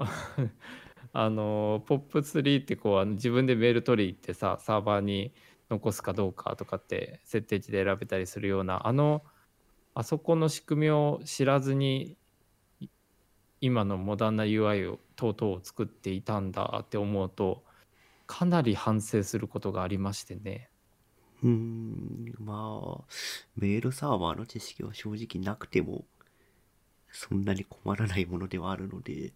[1.13, 5.33] あの、POP3 ってこう、あの自分でメール取り行ってさ、サーバーに
[5.69, 9.23] 残すかどうかとかって設定値で選べたりするような、あの、
[9.95, 12.17] あそこの仕組みを知らずに
[13.61, 17.63] 今のモダンな UI を等々を作っていたんだって思うと
[18.27, 20.69] かなり反省することがありましてね。
[21.41, 23.03] うん、まあ、
[23.55, 26.05] メールサーバーの知識は正直なくても、
[27.11, 29.33] そんなに困らないものではあるので、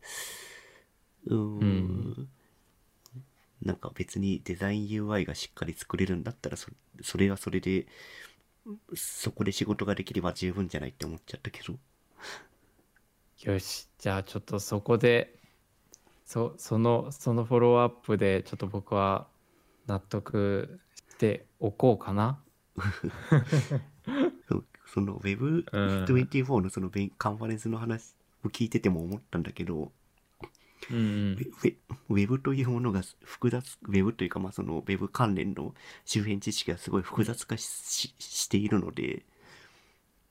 [1.27, 1.65] うーん、う
[2.21, 2.29] ん
[3.63, 6.69] なんか別にデザイン UI がしっかり作れるんだったらそ、
[7.01, 7.87] それはそれで、
[8.93, 11.75] そこで仕事ができれば十分じゃないって思っちゃったけど。
[13.39, 15.39] よし、じゃあちょっとそこで、
[16.25, 19.27] そその、そのフォローアップで、ちょっと僕は
[19.87, 22.39] 納得しておこうかな。
[24.85, 29.91] その Web24 のそのカンファレンスの話を聞いてても思ったんだけど、
[30.89, 31.75] うんうんウェ
[32.09, 35.73] ウェブというものが複雑、ウェブというか、まあそのウェブ関連の
[36.05, 39.25] 周辺知識がすごい複雑化しししているので、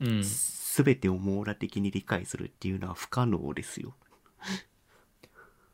[0.01, 0.39] うん。
[0.73, 3.95] すべてを網羅的に理解するっていうのは不可能ですよ。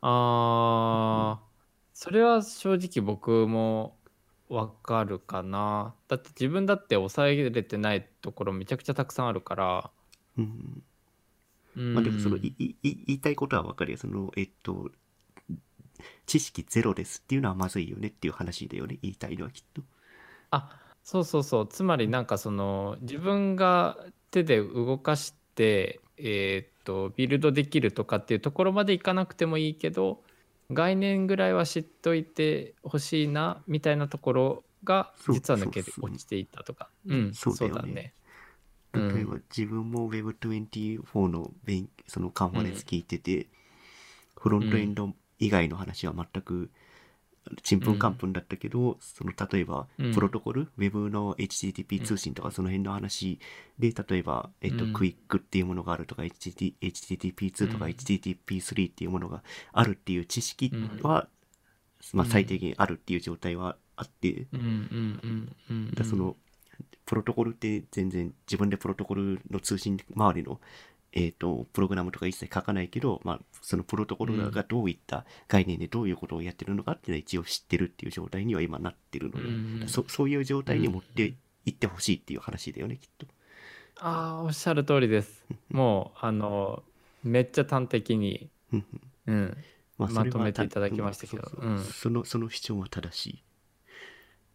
[0.01, 1.45] あー、
[1.93, 3.97] それは正直僕も
[4.49, 5.95] わかるかな。
[6.07, 9.91] だって自分だって抑えれてないところめちゃくちゃたくさんあるから。
[10.37, 10.83] うん。
[11.79, 11.93] うん。
[11.93, 13.97] まあでもその、いいい言いたいことはわかるよ。
[13.97, 14.91] その、えっと、
[16.25, 18.99] 知識ゼロですっていうのはまずいよねっていう話だよね。
[19.01, 19.81] 言いたいのはきっと。
[20.51, 23.97] あそうそうそうつまりなんかその自分が
[24.31, 30.21] 手で動かしてえーっとビルドできるとかっていうところまでいかなくてもいいけど
[30.71, 38.18] 概念ぐらいは知っといてほしいなみたいなところが実は抜けて落ちていったとかうんそうだよねそうだねうん
[38.93, 43.47] 例えば自分も Web24 の勉そのカンファレンス聞いてて、
[44.39, 46.69] フロントエンド以外の話は全く
[47.63, 50.13] ちんぷんかんぷんだったけど、その例えばうん。
[50.13, 53.39] プロトコル、Web の HTTP 通信とかその辺の話
[53.77, 54.93] で例えば、えっとうん。
[54.93, 60.71] クイックっていうものがあるとか HTT HTTP2 とかうん HTTP3 っていうものがあるっていう知識
[61.01, 61.27] は、
[62.13, 64.47] まあ、うん最低限あるっていう状態はあって、
[65.93, 66.35] だその
[67.09, 70.59] プロトコルって全然自分でプロトコルの通信周りの、
[71.11, 81.33] えー、とプログラムとか一切書かないけど、まあ、そのプロトコルがどういった概念でどういうことをやってるのかっていうのは一応知ってるっていう状態には今なってるので、うんそそういう状態に持って
[81.65, 83.25] いってほしいっていう話だよねきっと。
[84.01, 85.43] ああおっしゃる通りです。
[85.69, 86.83] もうあの
[87.23, 89.57] めっちゃ端的にうん
[89.97, 91.49] まあ、まとめていただきましたけど。
[91.91, 93.43] そのその主張は正しい。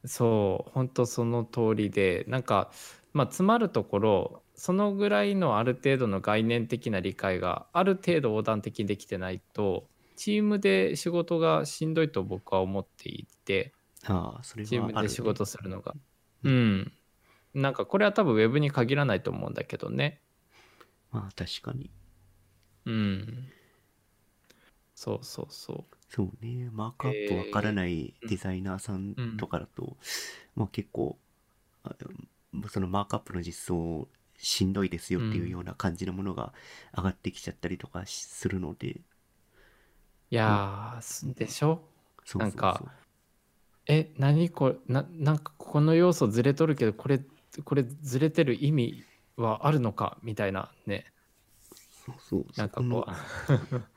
[0.04, 2.70] そう本当その通りでなんか
[3.12, 13.72] まあ詰まるところそのぐらいのある程度の概念的な理解がある程度横断的にできてないとチームで仕事がしんどいと僕は思っていて。
[14.06, 15.94] ああそれはチームで仕事するのが。
[16.44, 16.92] うん。
[17.54, 20.20] なんかこれは多分ウェブに限らないと思うんだけどね。
[21.10, 21.90] まあ確かに。
[22.84, 23.48] うん。
[24.94, 29.96] そうそうそうそうね、マークアップわからないデザイナーさんとかだと、
[30.54, 31.18] まあ結構、
[31.82, 31.96] あ
[32.68, 34.06] そのマークアップの実装
[34.38, 36.52] しんどいですよっていうような感じのものが
[36.96, 39.00] 上がってきちゃったりとかしするので、
[40.30, 41.00] いや
[41.36, 41.80] でしょ？
[42.24, 42.80] そうなんか
[43.86, 44.76] え何これ？
[44.86, 47.20] ななんかこの要素ずれとるけどこれ
[47.64, 49.04] これずれてる意味
[49.36, 50.18] はあるのか？
[50.22, 51.06] みたいなね。
[52.06, 52.46] そうそう。
[52.56, 53.80] なんかこう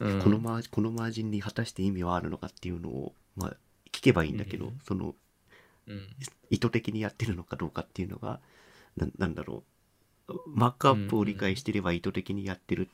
[0.00, 0.22] うん。
[0.22, 3.50] このマージこのマージンに果たして意味はあるのかっていうのを、まあ、
[3.92, 4.80] 聞けばいいんだけど、うん。
[4.84, 5.14] その
[5.86, 6.08] うん。
[6.50, 8.40] 意図的にやってるのかどうかっていうのが
[8.96, 9.62] ななんだろ
[10.28, 10.32] う。
[10.46, 12.88] マークアップを理解してれば意図的にやってる、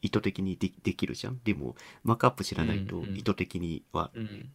[0.00, 1.40] 意図的にでできるじゃん。
[1.44, 4.50] でもマークアップ知らないと意図的には、うん。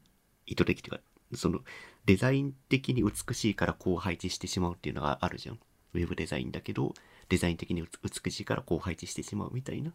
[0.48, 1.00] 意図的というか
[1.36, 1.60] その
[2.06, 5.60] デザイン的に美しいからこう配置してしまうっていうのがあるじゃん。
[5.94, 6.94] ウェブデザインだけど
[7.30, 9.92] デザイン的に美しいからこう配置してしまうみたいな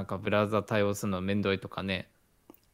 [0.00, 2.08] なんかブラウザ対応するのめんどいとかね。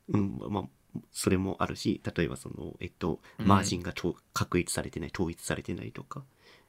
[0.08, 0.64] うん、まあ、
[1.10, 3.46] それもあるし、例えばその、えっと、うん。
[3.48, 6.22] マージンがと確立されてない、統一されてないとか、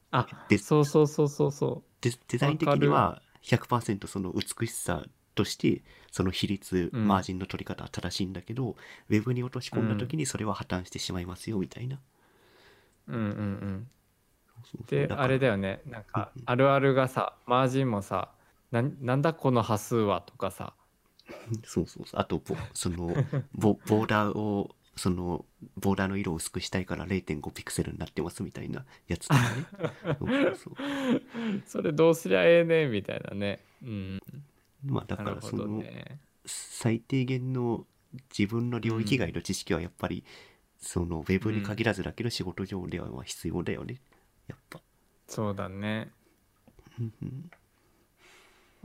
[0.09, 7.07] あでそうそうそうそうそデデザイン的には100%その美しさとして、その比率、うん。
[7.07, 8.75] マージンの取り方は正しいんだけど、
[9.09, 11.99] ウェブに落とし込んだ時にそれは破綻してしまいますよ、みたいな。
[13.07, 13.27] ううんうん。
[13.29, 13.35] う
[13.67, 13.87] ん
[14.89, 15.81] であれだよね。
[15.85, 18.29] なんかあるあるがさマージンもさ
[18.71, 20.73] なんなんだこの端数はとかさ。
[21.65, 22.19] そうそうそう。
[22.19, 23.13] あと、ボその、
[23.53, 25.45] ボボーダーを、その、
[25.75, 29.65] ボーダーの色を薄くしたいから0.5ピクセルになってますみたいなやつとかね。
[30.19, 30.75] そうそう
[31.65, 33.59] それどうすりゃええねんみたいなね。
[33.83, 34.21] うん。
[34.83, 36.19] まあだからその、どね。
[36.45, 37.85] 最低限の
[38.37, 40.23] 自分の領域外の知識はやっぱり、
[40.79, 43.99] そのウェブに限らずだけど仕事上ではまあ必要だよね。
[44.47, 44.81] やっぱ。
[45.27, 46.09] そうだね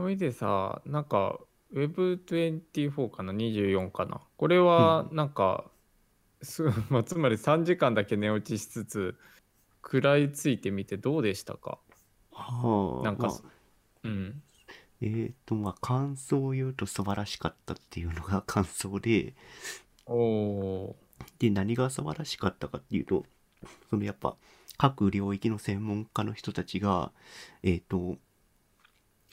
[0.02, 1.38] ほいでさなんか
[1.72, 4.20] Web24 かな？24かな？
[4.36, 5.70] これはなんか、
[6.42, 9.16] す まあ、つまり3時間だけ寝落ちしつつ
[9.82, 11.78] 食らいついてみてどうでしたか？
[12.32, 13.40] はあなんか、まあ。
[14.04, 14.42] うん。
[15.00, 19.34] えーと、まあ、感想を言うと素晴らしかったっていうのが感想で、
[20.06, 20.96] おお
[21.38, 23.24] で、何が素晴らしかったかっていうと、
[23.90, 24.36] そのやっぱ、
[24.76, 27.12] 各領域の専門家の人たちが、
[27.62, 28.31] えっ、ーカ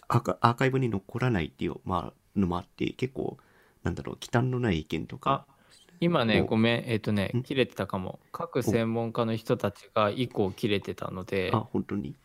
[0.09, 3.37] アーカイブに残らないっていう、まあ、のもあって、結構、
[3.83, 5.45] なんだろう、忌憚のない意見とか。
[5.47, 5.53] あ、
[5.99, 7.43] 今ねおごめんえっ、とねん？
[7.43, 8.19] 切れてたかも。
[8.31, 11.51] 各専門家の人たちが以降切れてたので。
[11.53, 12.15] あ、本当に？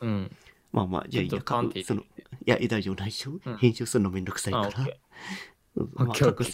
[0.00, 0.36] うん。
[0.72, 1.40] まあまあ、じゃあいいや、
[1.84, 2.04] その、い
[2.46, 3.50] や、え大丈夫、大丈夫？
[3.50, 3.56] うん。
[3.58, 4.68] 編集するのめんどくさいから。
[5.76, 6.44] うんまあ各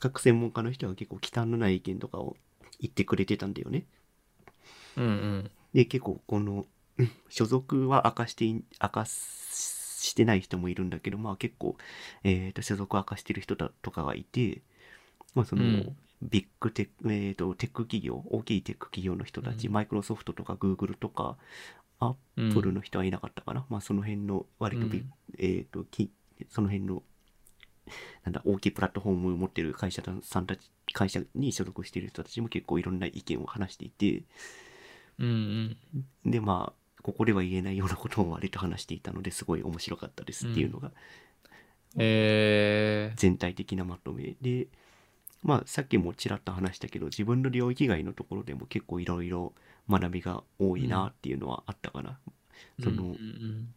[0.00, 2.36] 各専門家の人が結構忌憚のない意見とかを
[2.80, 3.84] 言ってくれてたんだよね。
[4.96, 5.50] うんうん。
[5.74, 6.66] で、結構この、うん
[7.28, 11.76] 所属は明かしてい、明かしてない人もいるんだけど、まあ結構、
[12.24, 14.62] えっ、と、所属を明かしてる人だとかがいて、
[15.34, 15.96] まあその、うん。
[16.20, 19.72] ビッグテック、えっ、と、テック企業、大きいテック企業の人たち、うん。
[19.72, 21.36] マイクロソフトとかグーグルとか、
[22.00, 23.64] アップルの人はいなかったかな。
[23.68, 26.10] まあその辺の割とビッ、うんえっ、と、き
[26.50, 27.02] その辺の、
[28.24, 34.24] なんだ、大きいプラットフォームを持ってる会社さんたち、会社に所属している人たちも結構いろんな意見を話していて、
[35.18, 35.76] うん
[36.24, 36.30] うん。
[36.30, 40.90] でまあここでは言えないようなことを割と話していたのですごい面白かったですっていうのが
[41.96, 44.68] えー、全体的なまとめで
[45.42, 49.52] まあさっきもちらっと話したけど自分の領域外のところでも結構いろいろ
[49.88, 52.18] 学びが多いなっていうのはあったかな、
[52.82, 53.74] そのうんうん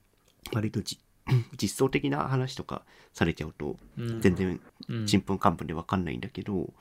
[0.53, 0.99] 割とじ
[1.61, 4.21] 実装的な話とかされちゃうとうん。
[4.21, 4.59] 全然
[4.89, 5.05] うん。
[5.05, 6.73] ちんぷんかんぷんで分かんないんだけど、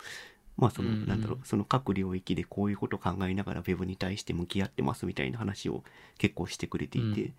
[0.60, 5.82] まあその、なんだろうその各領域でこういうことを考えながら Web に対して向き合ってますみたいな話を
[6.18, 7.34] 結構してくれていて、うん。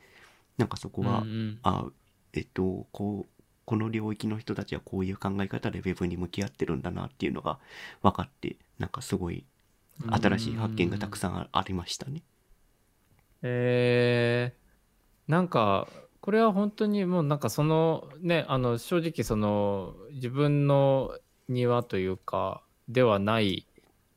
[0.57, 1.23] なんかそこは、
[1.61, 1.85] あ
[2.33, 7.59] えっとこうこの領域の人たちはこういう考え方で Web に向き合ってるんだなっていうのが
[8.01, 9.45] 分かってなんかすごい
[10.09, 12.23] 新しい発見がたくさんあありましたね。
[13.43, 15.87] えー、なんか
[16.21, 21.17] これは本当にもうなんかそのねあの正直その自分の
[21.47, 23.67] 庭というかではない、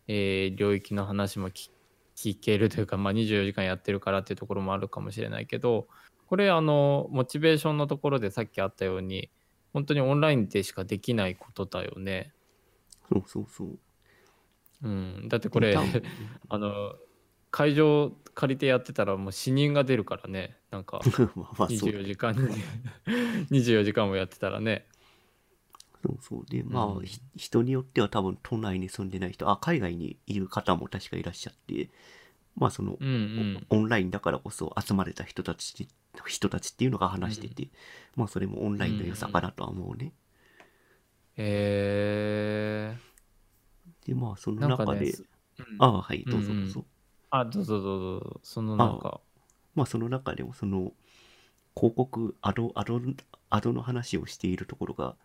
[0.09, 1.71] えー領域の話も聞
[2.17, 5.89] 聞けるというか、まあ、24時間やってるからっていうところもあるかもしれないけど
[6.27, 9.31] これあのモチベーションのところでさっきあったように
[9.73, 12.33] 本当にオンラインでしかできないことだよね。
[13.13, 13.79] そうそうそう。
[14.85, 15.77] うん、だってこれ
[16.49, 16.95] あの
[17.51, 20.57] 会場借りてやってたらもう死人が出るからね。
[20.71, 21.01] なんか
[21.35, 22.41] まあまあそう24時間に
[23.51, 24.87] 24時間もやってたらね
[26.05, 26.47] そうそう。
[26.47, 27.05] でまあ、うん。
[27.05, 31.89] ひ人によっては多分都内に住んでない人あ海外にいる方も確かいらっしゃって
[32.57, 33.67] まあその、うんうん。
[33.71, 35.89] オンラインだからこそ集まれた人たち
[36.27, 37.69] 人たちっていうのが話してて、
[38.17, 40.13] まあそれもオンラインの良さかなとは思うね。
[41.37, 42.97] え
[44.07, 45.25] でまあそー、のなんか中で、ねす
[45.59, 45.67] うん。
[45.79, 46.85] ああはいどうぞどうぞ。
[47.31, 48.41] あどうぞどうぞ。
[48.43, 49.21] そのなんか。
[49.75, 50.93] まあその中でもその
[51.77, 53.01] 広告アドアド
[53.51, 55.17] アドの話をしているところが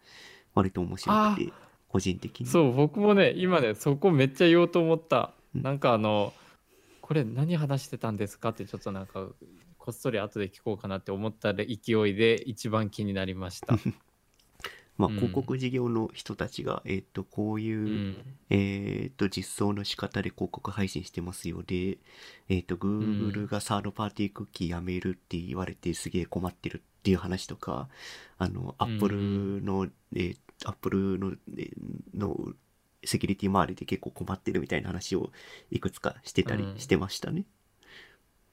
[0.60, 1.54] 割と面白くて
[1.88, 2.48] 個人的に。
[2.48, 5.34] そう僕もね今ねそこめっちゃ言おうと思った。
[5.56, 5.62] うん。
[5.62, 6.34] なんかあの
[7.02, 9.28] これ何話してたんですかってちょっとなんか
[9.78, 13.78] こっそり後で聞こうかなって思った勢いで一番気になりました。
[14.98, 15.16] まあうん。
[15.16, 18.18] 広告事業の人たちが、えっ、とこういう、うん。
[18.50, 22.00] えっ、と、実装の仕方で広告配信してますよで、
[22.50, 27.88] えっ、と、Google がサードパーティークッキーやめるって言われてすげえ困ってるっていう話とか、
[28.38, 32.36] あの、Apple の、えー Apple の、えーの
[33.06, 35.32] セキュリティ周りで結構困ってるみたいな話を
[35.72, 37.46] いくつかしてたりうんしてましたね。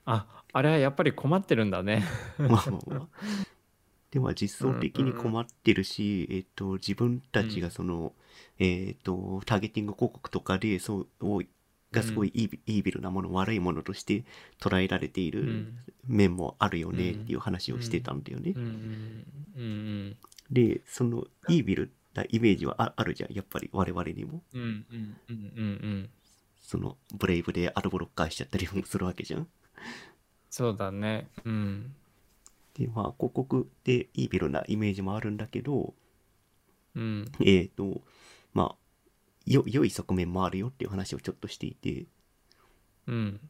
[0.05, 2.05] ああれはやっぱり困ってるんだね。
[2.39, 3.09] まあまあまあ。
[4.13, 8.15] では実装的に困ってるし、えっ、と、自分たちがその、
[8.59, 11.43] えっ、と、ターゲティング広告とかで、そう、を
[11.93, 14.25] がすごいイービルなもの、悪いものとして
[14.61, 18.55] 捉えられているうん面もあるよねっていう話をしてたんだよね。
[20.51, 24.43] で、そのイービルなイメージはああるじゃん、やっぱり我々にも。
[24.55, 26.11] うんうんうんうんうん
[26.61, 29.47] その、ブレイブでアドブロッカーしちゃったりもするわけじゃん。
[30.51, 31.29] そうだね。
[31.45, 31.95] うん
[32.75, 35.95] で、まあ、広告でイービルなイメージもあるんだけど、
[36.95, 38.03] うんえっ、と、
[38.53, 38.77] まあ、
[39.47, 42.07] よ、良い側面もあるよっていう話をちょっとしていて、
[43.07, 43.41] うん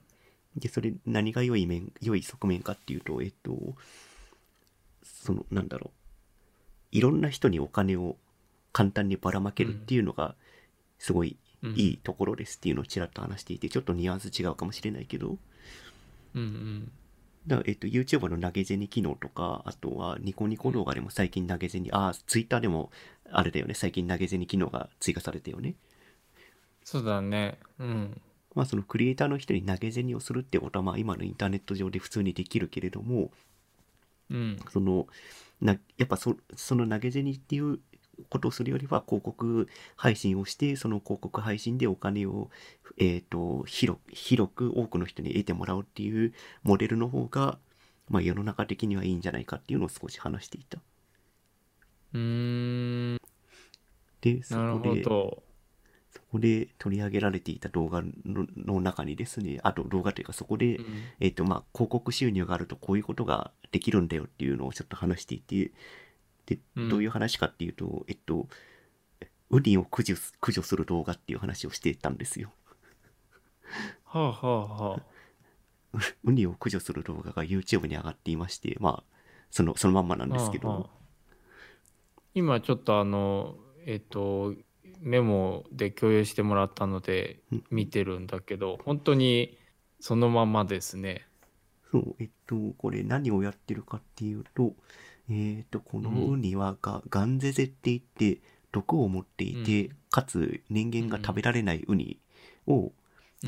[0.56, 3.74] で、それ何が良い面、良い側面かっていうと、えっ、と、
[5.02, 5.95] その、なんだろう、
[6.92, 8.16] いろんな人にお金を
[8.72, 10.34] 簡単にばらまけるっていうのが、
[10.98, 11.72] すごいうん。
[11.74, 15.36] いいところですっていうのをちらっと話していて、ちょっとニュアンス違うかもしれないけど、
[16.34, 16.92] うんうん。
[17.46, 22.90] だから、えっと、YouTube の投げ銭機能とか、あとはニコニコ動画でも最近投げ銭、あ、Twitter でも
[23.30, 25.74] あれだよね、最近投げ銭機能が追加されたよね。
[26.84, 27.58] そうだね。
[27.78, 28.20] うん。
[28.54, 33.30] まあそのクリエイターの人に投げ銭をするってことはまあ今のインターネット上で普通にできるけれども、
[34.30, 34.58] うん。
[34.70, 35.06] その
[35.60, 37.78] なやっぱそその投げ銭っていう
[38.28, 42.50] ことをするよりは広告配信をしてその広告配信でお金を、
[42.98, 47.58] えー、と広広く多くの人に得てもらうっていうモデルの方が、
[48.08, 50.78] まあ、世の中的にはいいんじゃないかっていうのを少し話していた。
[52.14, 53.20] うーん。
[54.20, 55.02] でそなるほこで
[56.32, 60.84] どそこで取り上げられていた動画のの中にですねあと動画というかそこで、うん。
[61.20, 65.72] えっ、とまあ広告収入があるとこういうことができるんだよっていうのをちょっと話していて
[66.46, 66.88] でうん。
[66.88, 68.48] どういう話かっていうと、えっと
[69.50, 72.52] ウニを駆除す駆除する動画っていう話をしていたんですよ。
[74.04, 75.02] はあはあはあ。
[76.24, 79.16] ウニを駆除する動画が YouTube に上がっていましてまあ
[79.50, 80.90] そのそのまんまなんですけど、はあはあ。
[82.34, 83.56] 今ちょっとあの
[83.86, 84.54] えっと
[85.00, 87.64] メモで共有してもらったのでうん。
[87.70, 89.56] 見てるんだけど本当に
[90.00, 91.26] そのままですね。
[91.90, 94.74] そう、えっと、これ何をやってるかっていうと、
[95.30, 98.40] えっと、このウニはが、ガンゼゼって言って、
[98.72, 102.20] 毒を持っていて、かつ人間が食べられないウニ
[102.66, 102.92] を、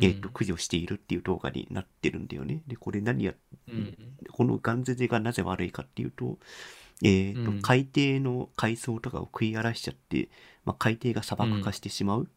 [0.01, 2.63] えっと、駆除しているっていう動画になってるんだよね。
[2.67, 3.35] で、これ何や、
[3.69, 3.97] うん。
[4.33, 6.39] このガンゼゼがなぜ悪いかっていうと、
[7.03, 7.63] えっと、うん。
[7.63, 10.31] 海底の海藻とかを食い荒らしちゃって、
[10.69, 12.29] まあ、海底が砂漠化してしまう。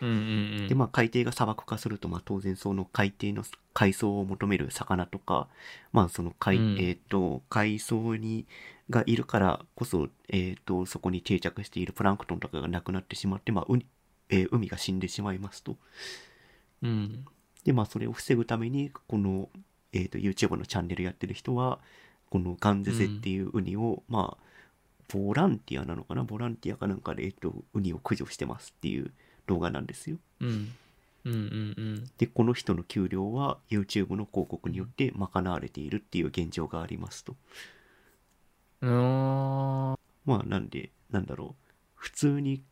[0.00, 3.42] うんうんうんでまあ海底が砂漠化すると、まあ、当然その海底の
[3.74, 5.48] 海藻を求める魚とか
[5.92, 8.46] まあその海,、うんえー、と海藻に
[8.88, 13.66] がいるからこそ、えー、とそこに定着しているプランクトンとかがなくなってしまって、まあ
[14.30, 15.76] えー海が死んでしまいますと。
[16.82, 17.24] うん
[17.64, 19.50] でまあそれを防ぐためにこの、
[19.92, 21.80] えー、と YouTube のチャンネルやってる人は
[22.30, 24.50] このガンゼゼっていうウニを、まあ
[25.12, 26.22] ボランティアなのかな？
[26.24, 29.10] ボランティアかなんかで、えー、とウニを駆除してますっていう
[29.46, 30.18] 動画なんですよ。
[30.40, 30.72] うん
[31.24, 37.36] うんうんうんでこの人の給料は YouTube の広告によって賄われているっていう現状がありますと。
[38.80, 39.96] ま
[40.26, 42.62] あなんでなんだろう普通に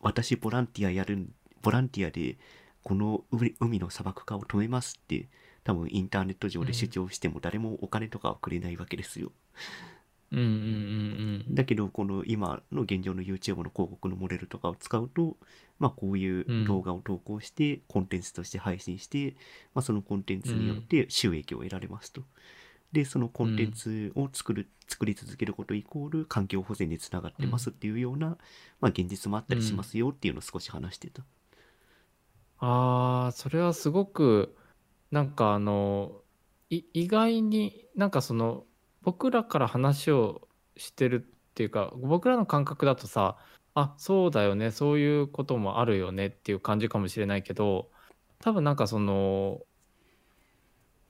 [0.00, 2.38] 私ボランティアやるんボランティアで
[2.82, 5.28] この海海の砂漠化を止めますって
[5.64, 9.26] 多分インターネット上で主張しても誰もお金とかはくれないわけですよ。
[9.26, 10.01] うん
[10.32, 10.44] うんう
[11.50, 15.36] んだけどこの今の現状の YouTube の広告のモデルとかを使うと
[15.78, 19.34] まあこういう動画を投稿してコンテンツとして配信して、
[19.74, 22.22] まあ、そのコンテンツによって収益を得られますと。
[22.92, 28.36] でそのコンテンツを作る作り続けることイコール環境保全につながってますっていうような、
[28.80, 31.22] まあ、現実もあったりしますよっていうのを少し話してた。
[32.58, 34.54] ああそれはすごく
[35.10, 36.12] なんかあの
[36.70, 38.64] い意外になんかその
[39.02, 43.36] 僕らから話をしてるっていうか僕らの感覚だとさ
[43.74, 47.88] あそうだよねそういうこともあるよねっていう感じかもしれないけど
[48.40, 49.60] 多分なんかその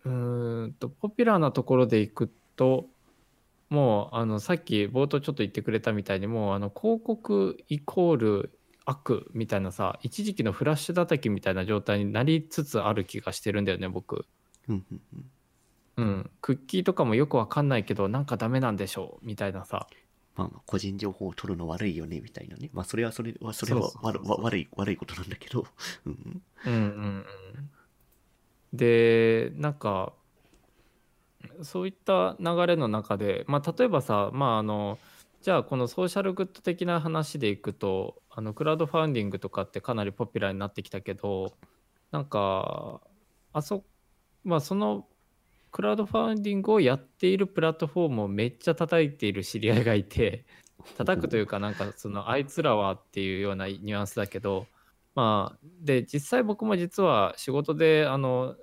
[0.04, 2.86] うーんとポピュラーなところでいくと
[3.70, 14.26] もうあのさっき冒頭ちょっと言ってくれたみたいにもうあの広告イコール悪みたいなさ一時期のフラッシュ叩きみたいな状態になりつつある気がしてるんだよね僕。
[16.02, 19.86] うんクッキーとかもよくわかんないけどなんかダメなんでしょうみたいなさ
[20.36, 22.70] まあまあ個人情報を取るの悪いよねみたいなね。
[22.72, 25.66] まあそれはそれはそれは悪悪い悪いことなんだけど。
[26.06, 27.24] うんうんうんうん
[28.72, 30.14] でなんか
[31.62, 34.98] そういった流れの中で、まあ、例えばさまああの
[35.42, 41.52] じゃあこのソーシャルグッド的な話でいくとあのクラウドファンディングとかってかなりポピュラーになってきたけど
[42.12, 43.00] なんか
[43.52, 43.84] あそ
[44.44, 45.06] まあその
[45.72, 50.44] クラウドファンディングをやっているプラットフォームをめっちゃ叩いている知り合いがいて
[50.98, 54.66] 叩くというかなんかそのあいつらはっていうようなニュアンスだけど
[55.14, 58.56] まあで実際僕も実は仕事であの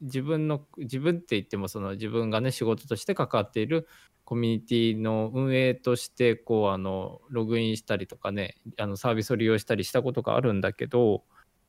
[0.00, 3.86] 自分の自分って言ってもその自分がね仕事として関わっている
[4.24, 11.22] コミュニティの運営としてこうあのログインしたりとかねあのサービスを利用したりしたことがあるんだけど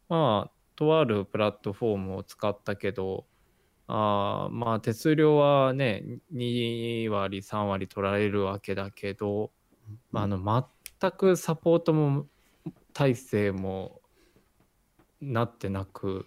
[0.10, 3.26] まあとあるプラットフォームを使ったけど
[3.88, 9.52] あーまあ手数料はね2割3割取られるわけだけど、
[10.12, 10.66] まあ、あの
[11.00, 12.26] 全くサポートも
[12.94, 14.02] 体制も
[15.22, 16.26] なってなく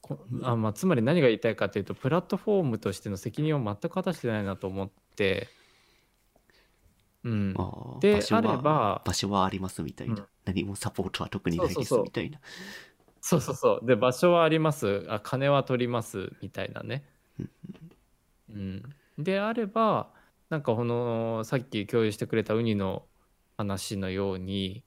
[0.00, 5.48] こあ、まあ、つまり何が言いたいかというとプラットフォームとしての責任を全く果たしてないなと思って、
[7.24, 7.54] うん、
[8.00, 10.26] であれば場所はありますみたいな、うん。
[10.44, 12.40] 何もサポートは特にないですみたいな。
[13.22, 13.86] そうそうそう。
[13.86, 15.06] で場所はあります。
[15.08, 16.32] あ金は取ります。
[16.42, 17.04] みたいなね。
[18.50, 18.82] うん、
[19.16, 20.10] であれば
[20.50, 23.06] なんかこのさっき共有してくれたウニの
[23.56, 24.84] 話のように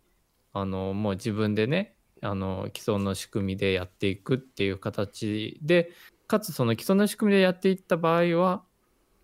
[0.53, 5.89] あのもう自分でねあの既存の仕組みでやっていくっていう形で
[6.27, 8.63] かつその既存の仕組みでやっていった場合は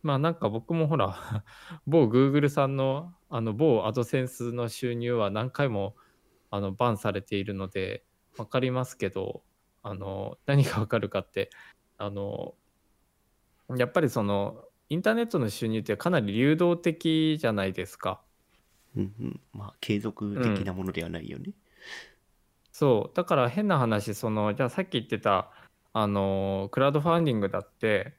[0.04, 1.44] まあなんか僕もほら、
[1.86, 5.96] 某 Google さんの、あの某アドセンスの収入は何回も
[6.50, 8.04] あのバンされているので、
[8.38, 9.44] わかりますけど、
[9.84, 11.50] あの、何がわかるかって、
[11.98, 12.56] あの、
[13.78, 18.22] やっぱりその、インターネットの収入ってかなり流動的じゃないですか。
[18.96, 19.40] うんうん。
[19.54, 21.54] まあ、継続的なものではないよね。
[22.72, 23.16] そう。
[23.16, 25.52] だから変な話、その、じゃあさっき言ってた、
[25.94, 28.16] あの、クラウドファンディングだって、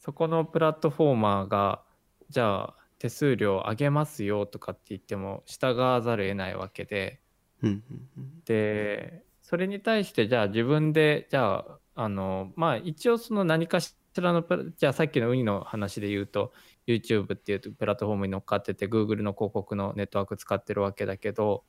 [0.00, 1.82] そこのプラットフォーマーが、
[2.28, 7.20] じゃあ手数料上げますよとかって言っても従わざるを得ないわけで、
[7.62, 8.42] うんうんうん。
[8.44, 14.44] で、それに対してじゃあ自分で、じゃあ、あの、まあ一応その何かしらの
[14.76, 16.52] じゃあさっきのウニの話で言うと、
[16.84, 21.62] YouTube っていうプラットフォームに乗っかってて、Google の広告のネットワーク使ってるわけだけど、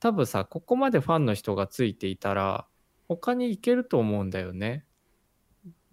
[0.00, 2.66] 多分さ、ここまでファンの人がついていたら、
[3.08, 4.86] 他に行けると思うんだよね。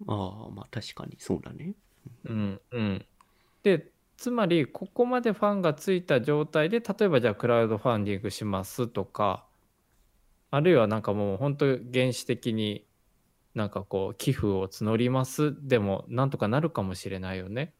[0.06, 1.74] ああ、まあ確かにそうだね。
[2.24, 3.06] うんうん。
[3.62, 9.46] で、つまり、ここまでファンがついた状態で、例えばじゃあクラウドファンディングしますとか、
[10.50, 12.86] あるいはなんかもう本当原始的に
[13.54, 17.74] なんかこう寄付を募りますでもなんとかなるかもしれないよね。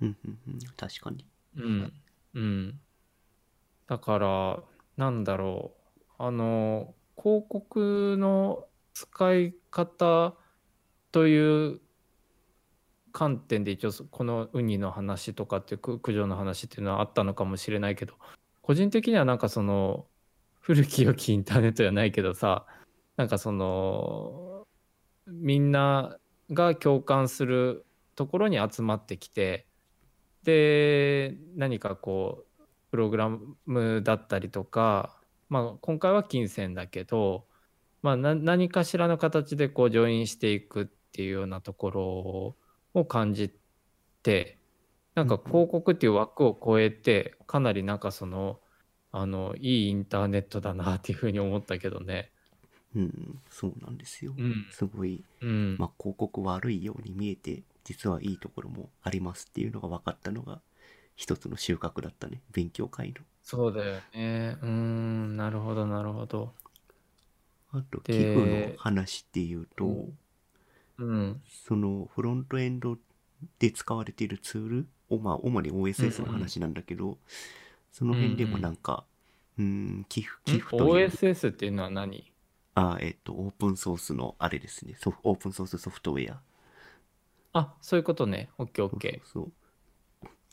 [0.00, 0.58] うんうんうん。
[0.76, 1.26] 確かに。
[1.56, 1.92] うん。
[2.34, 2.80] うん。
[3.88, 4.62] だから、
[4.96, 6.12] なんだろう。
[6.18, 10.34] あの、広告の使い方
[11.12, 11.80] という
[13.12, 18.14] 観点で一応そこのウニの話とかっていうく駆除の話っていうのはあったのかもしれないけど、
[18.62, 20.06] 個人的にはなんかその、
[20.68, 22.66] 古き良きインターネットじゃないけどさ、
[23.16, 24.66] なんかその、
[25.26, 26.18] みんな
[26.52, 29.66] が共感するところに集まってきて、
[30.42, 33.30] で何かこうプログラ
[33.64, 37.46] ムだったりとか、まあ、今回は金銭だけど、
[38.02, 42.56] まあ、な何かしらの形でこうジョインしていくっていうようなところ
[42.92, 43.50] を感じ
[44.22, 44.58] て
[45.14, 48.60] なんか広告っていう枠を超えてかなりなんかその
[49.10, 52.30] あのいいインターネットだなっていうふうに思ったけどね。
[52.96, 54.34] うん、そうなんですよ。
[54.36, 60.60] うんすごい、うんまあ広告悪いように見えて、実はいいところもありますっていうのが分かったのが、
[61.16, 62.40] 一つの収穫だったね。
[62.52, 63.14] 勉強会の。
[63.42, 64.56] そうだよね。
[64.62, 66.52] うーんなるほどなるほど。
[67.72, 70.08] あと、で寄付の話っていうと、
[70.98, 72.98] うんそのフロントエンド
[73.58, 77.18] で使われているツールを、まあ、主に OSS の話なんだけど、
[77.92, 79.04] その辺でもなんか、
[79.58, 82.32] うーん、寄付、寄付という、OSS っていうのは何？
[82.74, 86.40] あ、えっと、オープンソースのあれですね、ソフオープンソースソフトウェア。
[87.52, 88.50] あそういうことね。
[88.58, 89.52] OK そう。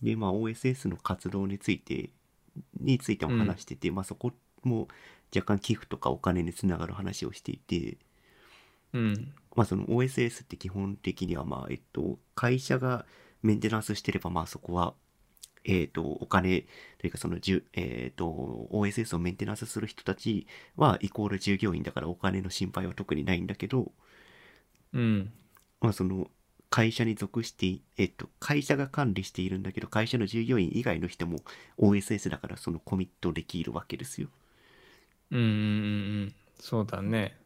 [0.01, 2.09] で、まあ、OSS の活動について、
[2.79, 4.31] についても話してて、まあ、そこ
[4.63, 4.87] も
[5.35, 7.97] 若干寄付とかお金につながる話をしていて、
[8.93, 9.33] うん。
[9.55, 13.05] まあ、その OSS って基本的には、まあ、えっと、会社が
[13.41, 14.95] メンテナンスしてれば、まあ、そこは、
[15.65, 16.61] えっと、お金、
[16.99, 17.37] というか、その、
[17.73, 18.25] えっと、
[18.71, 23.91] OSS をメンテナンスする人たちは、イコール従業員だからお金の心配は特にないんだけど、
[24.93, 25.31] うん
[25.81, 26.29] まあ、その、
[26.69, 31.39] 会社に属してい、えっと、会社が管理しているんだけど、会社の従業員以外の人も
[31.77, 34.29] OSS だから、そのコミットできるわけですよ。
[35.31, 37.37] うんうんうんうんそうだね。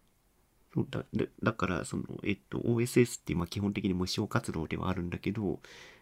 [0.90, 5.60] だだだから、その、えっと、OSS って、まあ、基本的に無償活動ではあるんだけど、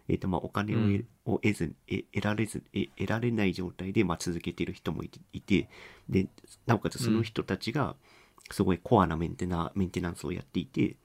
[0.09, 5.69] えっと、まあ、お金を,、うんを得ず、え得られず、え得られない状態で、まあ、続けている人もいて、いて
[6.09, 6.27] で、
[6.65, 7.95] なおかつその人たちが、
[8.51, 10.95] すごいコアなメンテナ、メンテナンスをやっていて、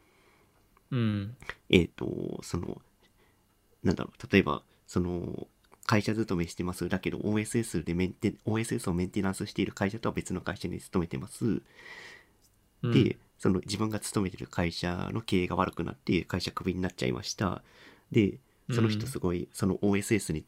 [0.91, 1.37] うん
[1.71, 2.81] えっ、と、その、
[3.83, 5.47] なんだろう、例えば、その、
[5.87, 6.89] 会社勤めしてます。
[6.89, 11.63] だけど OSS でメンテ、OSS をメンテナンスしている会社とは別の会社に勤めてます。
[12.83, 17.65] うんで、その自分が勤めてる会社の経営が悪くなって、会社クビになっちゃいました。
[18.13, 18.39] で、
[18.73, 20.45] その人すごい、その OSS に、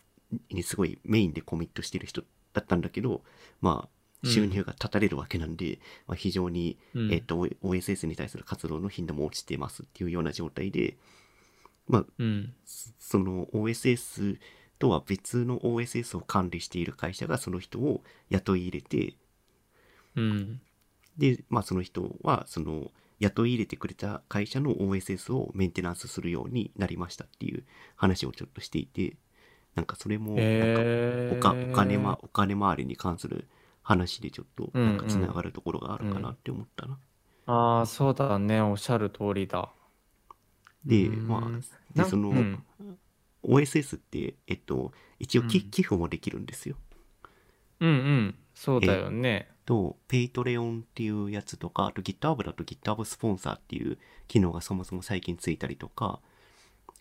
[0.48, 2.22] にすごいメインでコミットしてる人
[2.52, 3.22] だったんだけど、
[3.60, 3.88] ま
[4.22, 7.12] あ、収入が断たれるわけなんで、まあ、非常に、うん。
[7.12, 10.96] えっ、と、OSS に対する活動の頻度も落ちてますっていうような状態で、
[11.88, 12.54] まあ、うん。
[12.64, 14.38] その OSS
[14.78, 19.16] とは別の OSS を管理している会社がその人を雇い入れて、
[20.14, 20.60] うん
[21.18, 22.90] で、まあその人はその
[23.20, 27.64] 雇い入れてくれた会社の OSS をメンテナンスするようになりましたっていう
[27.96, 29.16] 話をちょっとしていて、
[29.74, 33.48] なんかそれも、なんかえおかお金ま、お金回りに関する
[33.82, 36.98] 話でちょっとなんかつながるところがあるかなって思ったな。
[37.46, 39.70] ああそうだねおっしゃる通りだ。
[40.84, 42.64] で、うんまあ、でその、うん
[43.46, 46.76] OSS って、えっと、一応き、うん寄付もできるんですよ。
[47.80, 49.50] うんうんそうだよね。
[49.66, 53.98] と、 Patreon っていうやつとか、あと GitHub だと GitHub スポンサーっていう
[54.28, 56.20] 機能がそもそも最近ついたりとか、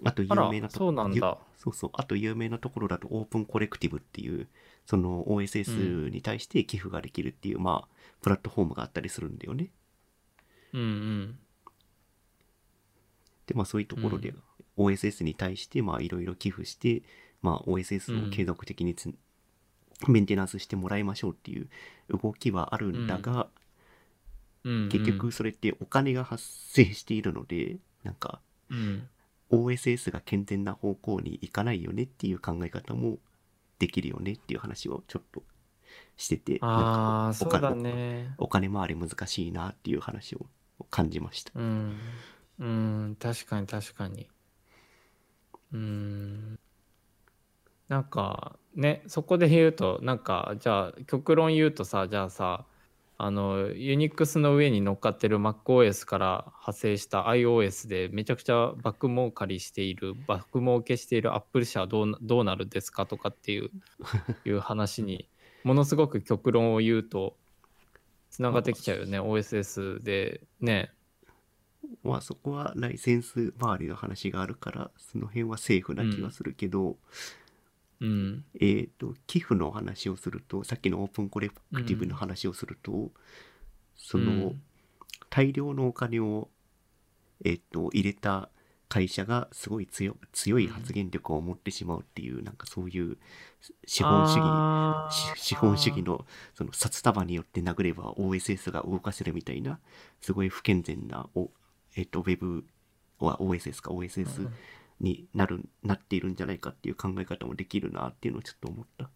[0.04, 1.90] あと有名なとそうなんだそうそう。
[1.94, 4.48] あと有名なところだと Open Collective っていう、
[4.86, 7.88] その OSS に対して寄付ができるっていう、まあ、
[8.22, 9.70] プラットフォームがあったりするんだよね。
[10.74, 11.40] うんうん
[13.46, 14.44] で、まあそういうところでうん
[14.76, 17.04] OSS に対して、まあいろいろ寄付して、
[17.42, 19.14] まあ OSS を継続的につ、
[20.12, 21.68] メンテナンスしてもらいましょうっていう
[22.10, 23.48] 動きはあるんだが、
[24.64, 28.40] 結局それってお金が発生しているので、なんか
[28.70, 29.08] うん、
[29.52, 33.18] OSS が健全な方向に行かないよねっていう考え方も
[33.80, 35.44] できるよねっていう話をちょっと
[36.18, 38.34] してて、あなんかお金あそうだね。
[38.38, 40.46] お金回り難しいなっていう話を
[40.90, 41.52] 感じました。
[41.56, 41.98] うん。
[42.60, 43.18] うん。
[43.20, 44.28] 確かに確かに。
[45.72, 46.60] うん
[47.94, 52.66] なんかねそこで言うとなんかじゃあ極論言うとさじゃあさ
[53.20, 63.70] あのユニックスの上に乗っかってる MacOS から派生した iOS でめちゃくちゃバック儲かりしているバック儲けしている Apple 社はどうなどうなるんですかとかっていう
[64.44, 65.30] いう話に
[65.64, 67.38] ものすごく極論を言うと
[68.32, 69.20] つながってきちゃうよね。
[69.20, 70.92] OSS でね。
[72.02, 76.96] まあそこはライセンス周りの話があるから、その辺はセーフな気がするけど、うん
[78.60, 83.12] えっ、と、寄付の話をすると、さっきのオープンコレクティブの話をすると、
[83.96, 84.62] その、うん。
[85.30, 86.50] 大量のお金を、
[87.44, 88.50] えっ、と、入れた
[88.94, 93.18] 会社がすごい強強い発言力を持ってしまうっていう、なんかそういう
[93.88, 99.80] 資本主義、資本主義のその札束によって殴れば OSS が動かせるみたいな
[100.22, 101.50] すごい不健全なお、
[101.96, 102.66] えっと Web
[103.18, 104.48] は OSS か OSS
[105.00, 109.10] になるなっているんじゃないかっていう考え方もできるなっていうのをちょっと思った。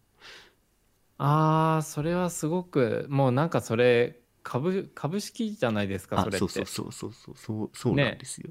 [1.18, 8.50] あーそれはすごくもうなんかそれ株株式じゃないですかあそれってそうそうそうそうそうそうそうなんですよ。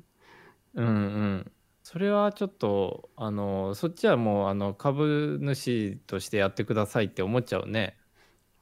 [0.73, 1.51] うんうん
[1.83, 7.97] それはちょっとあのそっちはもうあの株主としてやってくださいって思っちゃうね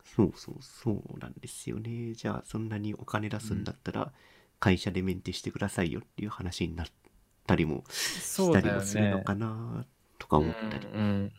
[0.04, 2.14] そうそうそうなんですよね。
[2.14, 4.14] じゃあそんなにお金出すんだったら
[4.60, 6.88] 会社でメンテしてくださいよっていう話になっ
[7.46, 9.86] たりもしたりもするのかな
[10.20, 10.88] とか思ったり。
[10.88, 11.32] うんうん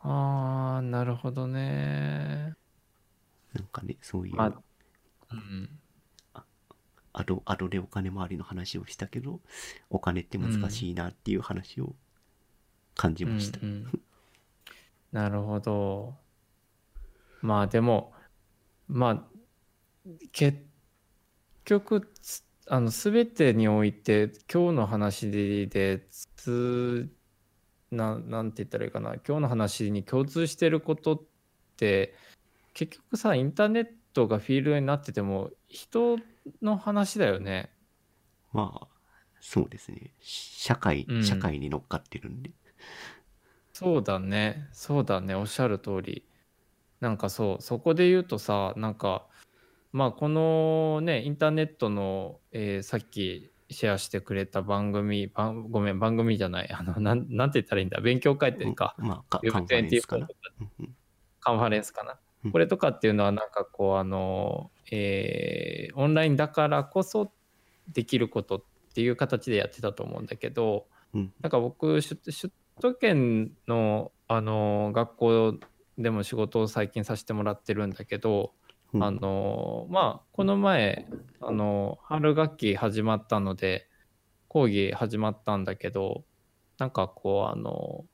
[0.00, 2.54] ああなるほどね
[3.52, 4.36] なんかねそういう。
[4.36, 4.62] まあ
[5.32, 5.70] うん
[7.12, 9.40] アド、アドでお金回りの話をしたけど、
[9.90, 11.96] お金って難しいなっていう話を
[12.94, 13.58] 感じました。
[13.60, 14.00] うんうん
[15.10, 16.14] なるほど
[17.40, 18.12] まあでも
[18.88, 20.58] まあ結
[21.64, 25.30] 局つあの全てにおいて今日の話
[25.68, 26.06] で
[26.36, 27.08] つ
[27.90, 31.22] ななんて言ったらいいかな今日の話に共通してることっ
[31.76, 32.14] て
[32.74, 36.18] 結局さインターネットがフィールドになってても人
[36.62, 37.70] の話だよね。
[38.52, 38.86] まあ、
[39.40, 40.12] そうですね。
[40.20, 42.50] 社会、うん社会に乗っかってるんで。
[43.72, 46.26] そうだねそうだねおっしゃる通り
[46.98, 49.27] なんかそうそこで言うとさなんか
[49.92, 60.28] まあこのねインターネットの、えーさっきシェアしてくれた番組番ごめん番組じゃないあのなんなんて言ったらいいんだ勉強会っていうか、うんまあ、か Web24 カンファレンスかな？
[61.40, 62.18] カンファレンスかな？
[62.44, 67.30] うんこれとかっていうのはなんかこうあの、えーオンラインだからこそ
[67.92, 68.62] できることっ
[68.94, 71.32] ていう形でやってたと思うんだけど、うん。
[71.40, 75.54] なんか僕首首都圏のあの学校
[75.98, 78.52] でも仕事を最近させてもらってるんだけど、
[78.94, 81.06] うんあのまあこの前
[81.40, 83.88] あの春学期始まったので
[84.48, 86.24] 講義始まったんだけど
[86.78, 88.06] なんかこうあの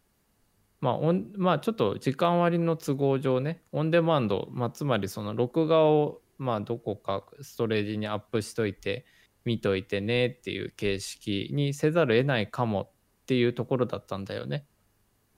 [0.81, 9.07] まあオンまあちょっと時間割の都合上ねオンデマンド、まあ、つまりその録画をまあどこかストレージにアップしといて
[9.45, 12.91] 見といてねっていう形式にせざるを得ないかもっ
[13.27, 14.67] ていうところだったんだよね。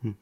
[0.05, 0.16] うん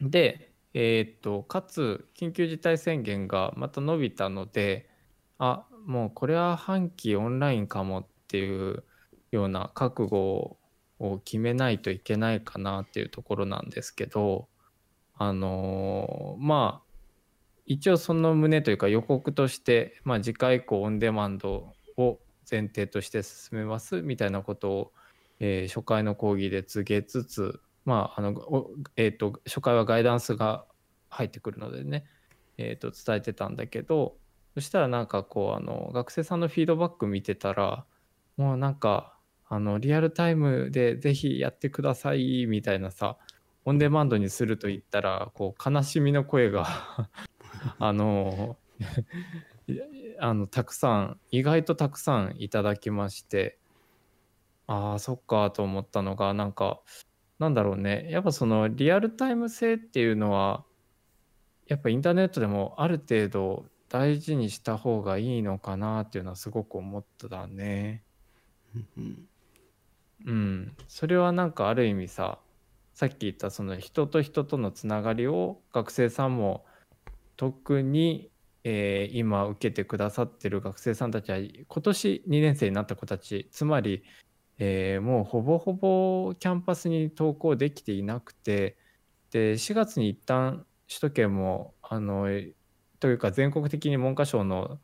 [0.00, 4.90] で、えーっとかつ緊急事態宣言がまた伸びたので
[5.38, 8.84] あもうこれは半期オンラインかもっていう
[9.30, 10.58] ような覚悟
[10.98, 14.48] を決めないといけないかなっていうところなんですけど
[15.16, 16.84] あのーまあ
[17.66, 22.18] 一応その旨というか予告として、まあ、次回以降オンデマンドを
[22.50, 24.92] 前提として進めますみたいなことを、
[25.40, 30.66] えー初回の講義で告げつつまああのおえー、と初回はガイダンスが
[31.08, 32.04] 入ってくるのでね、
[32.56, 34.16] えー、と伝えてたんだけど
[34.54, 37.84] そしたらなんかこうあの学生さんのフィードバック見てたら
[38.36, 39.16] もうなんか
[39.48, 43.16] あのリアルタイムでぜひやってくださいみたいなさ
[43.64, 46.66] オンデマンドにすると言ったらこう悲しみの声が
[47.78, 48.56] あの
[49.66, 49.78] い
[50.18, 53.58] あのたくさん意外とたくさんいただきまして
[54.66, 56.80] ああ、そっかと思ったのが、なんか、
[57.38, 58.08] なんだろうね。
[58.10, 60.64] やっぱそのリアルタイム性っていうのは、
[61.66, 68.02] やっぱインターネットでもある程度大事にした方がいいのかなっていうのはすごく思ったね。
[70.26, 70.76] うん。
[70.88, 72.38] それはなんかある意味さ、
[72.94, 76.64] さっき言ったその人と人とのつながりを学生さんも
[77.36, 78.30] 特に、
[78.62, 84.04] えー今受けてくださってる学生さんたちは今年2年生になった子たちつまり、
[84.58, 88.76] えーもうほぼほぼキャンパスに登校できていなくて
[89.30, 92.28] で4月に一旦首都圏もあの
[93.00, 94.78] というか全国的に文科省の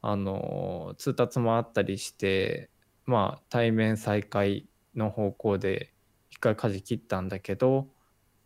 [0.00, 2.70] あの通達もあったりして
[3.06, 4.66] まあ対面再開
[4.96, 5.92] の方向で
[6.30, 7.88] 一回舵切ったんだけど、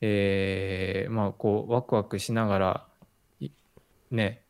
[0.01, 2.87] えーまあこうワクワクしながら
[4.11, 4.43] ね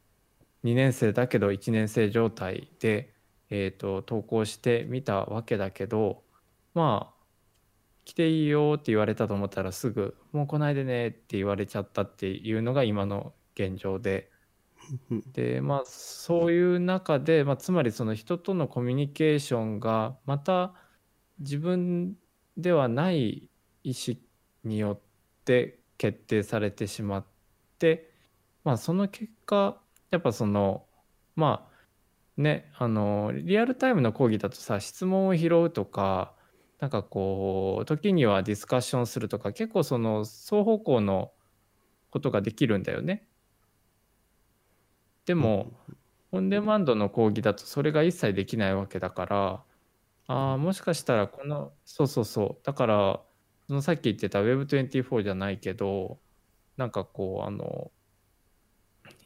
[0.65, 3.15] 2年生だけど1年生状態で、
[3.51, 6.23] えー、と投稿してみたわけだけど
[6.75, 7.17] まあ
[8.05, 14.31] 来ていいよって言われたと思ったらすぐ「もう来ないでね」って言われちゃったっていうのが今の現状で。
[15.33, 20.75] でまあそういう中で、まあ、つまりその人とのコミュニケーションがまた
[21.41, 22.17] 自分
[22.57, 23.51] ではない
[23.83, 24.17] 意思
[24.63, 25.01] によっ
[25.45, 27.27] て決定されてしまっ
[27.79, 28.13] て、
[28.63, 29.81] まあ、その結果
[30.11, 30.87] やっぱその
[31.35, 31.76] まあ
[32.37, 36.35] ねあのリアルタイムの講義だとさ質問を拾うとか
[36.81, 41.33] なんかこう時にはディスカッションするとか結構その双方向の
[42.11, 43.29] ことができるんだよね。
[45.27, 45.73] でも、
[46.33, 49.65] オンデマンドの講義だとそれが一切できないわけだから、
[50.29, 53.21] ああ、もしかしたらこの、そうそうそう、だから、
[53.69, 56.19] そのさっき言ってた Web24 じゃないけど、
[56.77, 57.91] なんかこう、あの、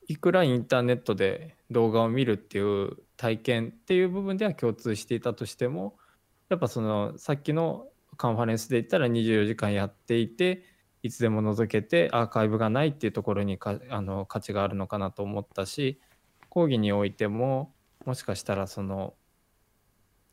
[0.09, 5.97] いくらインターネットで動画を見るっていう体験っていう部分では共通していたとしても、
[6.49, 10.65] やっぱそのさっきのカンファレンスで言ったら24時間やっていて、
[11.03, 15.99] いつでも覗けてアーカイブがないっていうところにかあの価値があるのかなと思ったし
[16.49, 17.73] 講義においても
[18.05, 19.15] もしかしたらその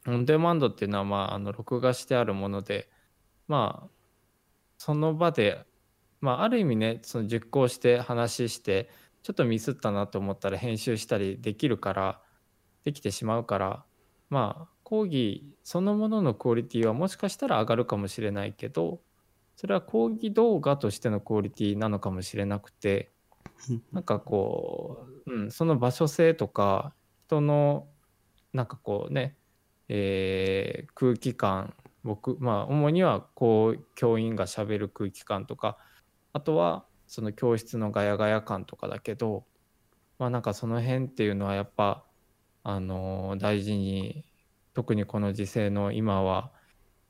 [0.08, 2.90] オンデマンドっていうのはまああの録画してあるもので
[3.48, 3.90] まあ
[4.78, 5.64] その場で
[6.20, 8.90] まあある意味ねその実行して話して
[9.28, 12.22] ちょっとミスったなと思ったら編集したりできるから
[12.86, 13.84] できてしまうから
[14.30, 19.02] まあ講義そのもののクオリティはもしかしたら上がるかもしれないけど
[19.58, 23.12] それは講義動画としてのクオリティなのかもしれなくて
[23.92, 26.94] なんかこう、うん、その場所性とか
[27.26, 27.86] 人の
[28.54, 29.36] なんかこうね、
[29.90, 31.74] えー空気感
[32.06, 35.78] 僕まあ主にはこう教員がしゃべる空気感とか
[36.32, 39.46] あとはその教室のガヤガヤ感とかだけど
[40.20, 42.04] まあなんかその辺っていうのはやっぱ
[42.64, 44.26] あのー大事に
[44.74, 46.52] 特にこの時世の今は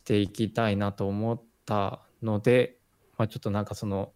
[0.03, 2.77] していきたいなと思ったので、
[3.17, 4.13] まあ、ちょっとなんかその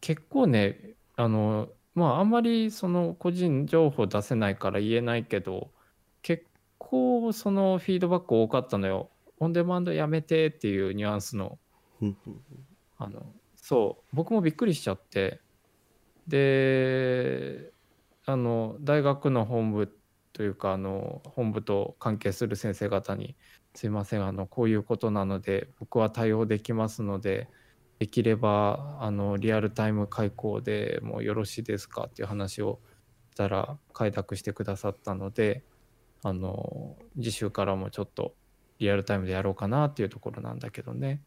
[0.00, 5.72] 結構ねあのまああんまりその個人情報出せないから言えないけど
[6.22, 6.46] 結
[6.78, 9.10] 構そのフィードバック多かったのよ。
[9.40, 11.58] オンデマンドやめてっていうニュアンスの
[12.96, 13.26] あの
[13.68, 15.40] そう僕もびっくりしちゃって
[16.28, 17.72] で
[18.24, 19.98] あの大学の本部
[20.32, 23.34] というかあの本部と関係する先生方に
[23.74, 27.48] 「すいませんあのこういうことなので僕は対応できますので
[27.98, 32.78] できればあのリアルタイム開講でもうよろしいですか?」っていう話を
[33.32, 35.64] したら開拓してくださったので
[36.22, 38.36] あの次週からもちょっと
[38.78, 41.24] リアルタイムでやろうかなっていうところなんだけどね。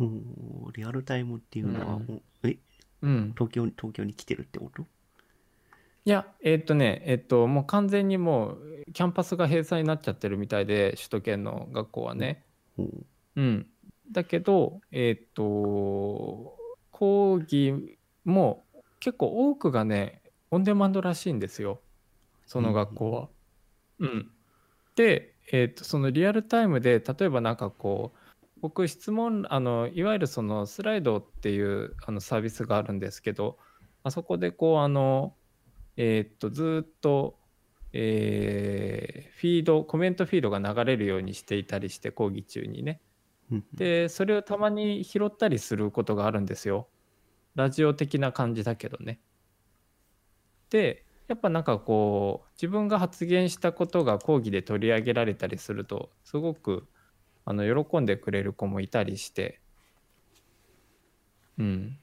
[0.00, 2.56] おーリアルタイムっていうのは、うんもうえ？
[3.02, 4.82] うん、東京に東京に来てるってこと？
[4.82, 12.42] いや、えーっとね、えっと、もう完全にもう、キャンパスが閉鎖になっちゃってるみたいで、首都圏の学校はね。
[12.78, 12.88] おー
[13.36, 13.66] うん。
[14.10, 16.56] だけど、えーっと、
[16.90, 18.64] 講義も
[18.98, 21.80] 結構多くがね、オンデマンドらしいんですよ。
[22.46, 23.28] その学校は。
[23.98, 24.30] うん。
[24.96, 28.18] で、えーっと、そのリアルタイムで、例えばなんかこう、
[28.60, 33.58] 僕質問、あの、いわゆるそのスライドっていうあのサービスがあるんですけど、
[34.02, 35.34] あそこでこう、あの、
[35.96, 37.38] えーっと、ずーっと、
[37.92, 43.00] えーフィード、コメントフィードが流れるようにしていたりして、講義中にね。
[43.50, 46.88] うんで、それをたまに拾ったりすることがあるんですよ。
[47.54, 49.20] ラジオ的な感じだけどね。
[50.68, 56.86] で、やっぱなんかこう、自分が発言したことが講義で取り上げられたりすると、すごく
[57.50, 59.60] あの喜んでくれる子もいたりして、
[61.58, 61.98] うん。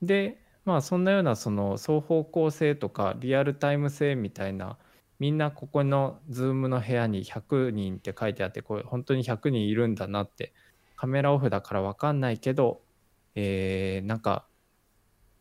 [0.00, 4.78] で、まあそんなようなその双方向性とかリアルタイム性みたいな
[5.18, 10.52] みんなここの Zoom の部屋に100人って書いてあってこれ本当に100人いるんだなって
[10.96, 12.80] カメラオフだから分かんないけど、
[13.34, 14.46] えー、なんか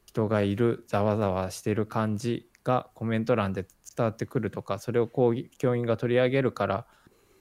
[0.06, 6.86] 人がいるざわざわしてる感じがコメント欄で伝わってくるとかそれを講義教員が取り上げるから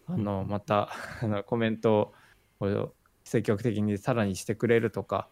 [0.06, 0.90] あのまた
[1.22, 2.14] あのコメント
[2.60, 2.94] を
[3.24, 5.28] 積極的にさらにしてくれるとか、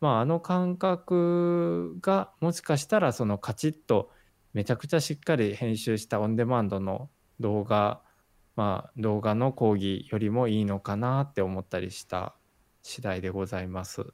[0.00, 4.10] まあ、あの感覚がもしかしたらそのカチッと
[4.52, 7.10] めちゃくちゃしっかり編集したオンデマンドの
[7.40, 8.02] 動画
[8.54, 12.36] まあ動画の講義よりもいいのかなって思ったりした
[12.82, 14.12] 次第でございます。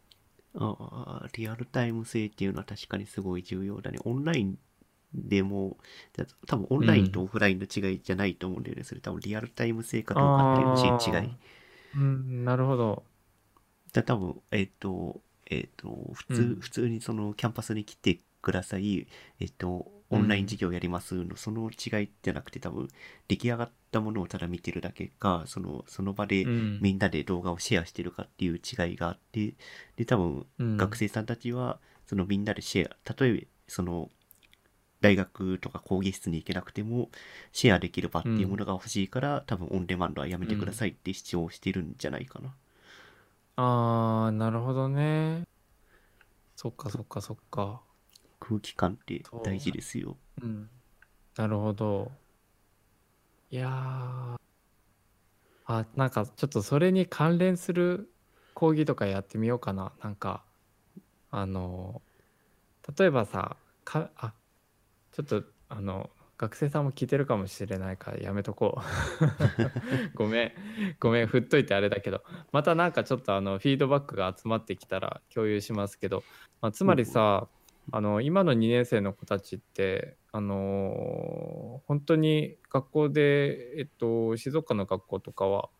[0.54, 0.76] あ
[1.24, 3.98] あ、リアルタイム性っていうのは確かにすごい重要だね。
[4.04, 4.58] オンライン
[5.14, 5.78] でも、
[6.46, 8.84] 多分オンラインとオフラインの違いじゃないと思うんだよね。
[8.84, 11.30] それ多分リアルタイム性かどうかっていうの違い。
[11.96, 13.04] うん、なるほど。
[13.92, 19.06] だ多分、えっ、ー、と、えっ、ー、と、普通、うん、普通にそのキャンパスに来てください。
[19.40, 22.88] えっ、ー、と、オンライン授業やりますの、その違いじゃなくて多分
[23.28, 29.54] 出来上がったものをただ見てるだけかそのその場でみんなで動画をシェアしてるかっていう違いがあって
[29.96, 34.08] で多分学生さんたちはそのみんなでシェア例えばその
[35.00, 37.10] 大学とか講義室に行けなくても
[37.52, 42.54] シェアできる場っていうものが欲しいから、多分オンデマンドはやめてくださいって主張してるんじゃないかな。
[43.56, 45.44] あーなるほどね
[46.56, 47.80] そっかそっかそっか
[48.40, 50.16] 空気感って大事ですよ。
[50.42, 50.68] うん。
[51.36, 52.10] なるほど。
[53.50, 54.38] いや
[55.66, 58.10] あ、なんかちょっとそれに関連する
[58.54, 59.92] 講義とかやってみようかな。
[60.02, 60.42] なんか、
[61.30, 62.02] あの、
[62.98, 64.34] 例えばさ、か、あ、
[65.24, 68.80] ちょっと、あの、学生さんも聞いてるかもしれないからやめとこう。
[70.14, 70.52] ごめん。
[71.00, 72.22] ごめん振っといてあれだけど。
[72.52, 76.22] またなんかちょっとあのフィードバックが集まってきたら共有しますけど、
[76.60, 77.48] まあ、つまりさ
[77.90, 85.70] あの今の2年生の子たちってあの本当に学校で、えっと、静岡の学校とかは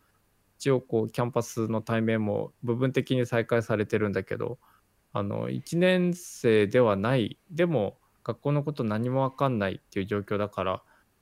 [0.57, 4.59] 一応こうキャンパスの対面も部分的に再開されてるんだけど
[5.13, 7.39] あの1年生ではない。
[7.49, 7.97] でも
[8.29, 10.81] 学校のこと何も分かんないっていう状況だから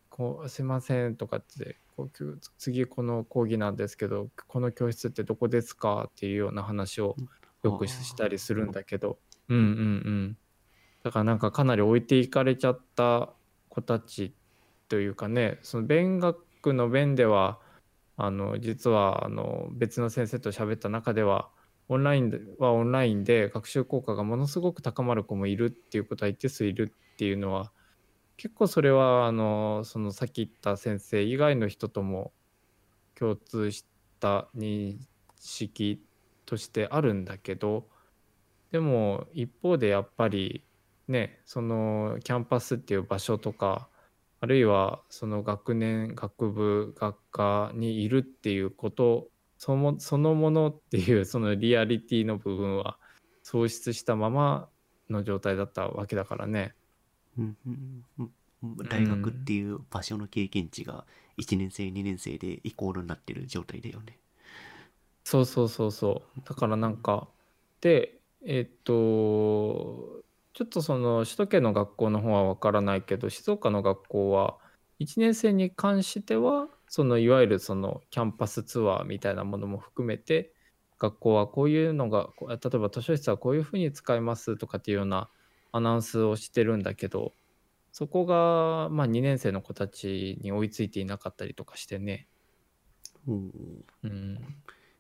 [0.10, 7.16] こうすいませんとかってこう次この講義なんですけどこの教室ってどこですかっていうような話を
[7.64, 9.18] よくしたりするんだけど。
[9.48, 10.38] うんうんうん。
[11.04, 13.30] だからなんかかなり置いていかれちゃった
[13.70, 14.34] 子たち
[14.90, 17.60] というかねその勉学の弁では
[18.18, 21.50] あの実はあの別の先生と喋った中では
[21.90, 27.72] オンラインはオンラインで学習効果がものすごく高まる子もいるっていうことは一定数いるっていうのは
[28.36, 32.34] 結構それはあのそのさっき言った先生以外の人とも
[33.16, 33.86] 共通し
[34.20, 34.98] た認
[35.40, 36.04] 識
[36.46, 37.88] としてあるんだけど
[38.72, 40.64] でも一方でやっぱり
[41.08, 43.90] ねそのキャンパスっていう場所とか
[44.40, 52.98] あるいはその学年学部学科にいるっていうことそのそのものっていうそのリアリティの部分は
[53.44, 54.70] 喪失したまま
[55.10, 56.76] の状態だったわけだからね。
[58.90, 61.06] 大学っていう場所の経験値が
[61.38, 64.20] 1年生2年生でイコールになってる状態だよね。
[65.24, 67.28] そうそうそうそうだからなんか
[67.82, 74.58] でえっとちょっとその首都圏の学校の方は分からないけど静岡の学校は
[75.00, 80.54] 1年生に関してはそのいわゆるそのキャンパスツアーみたいなものも含めて
[81.00, 85.30] 学校はこういうのが例えば図書室はこういうふうに使いますとかっていうような
[85.72, 87.34] アナウンスをしてるんだけど
[87.92, 92.28] そこがまあ2年生の子たちに追いついていなかったりとかしてね。
[93.28, 93.52] うん、
[94.04, 94.40] うん、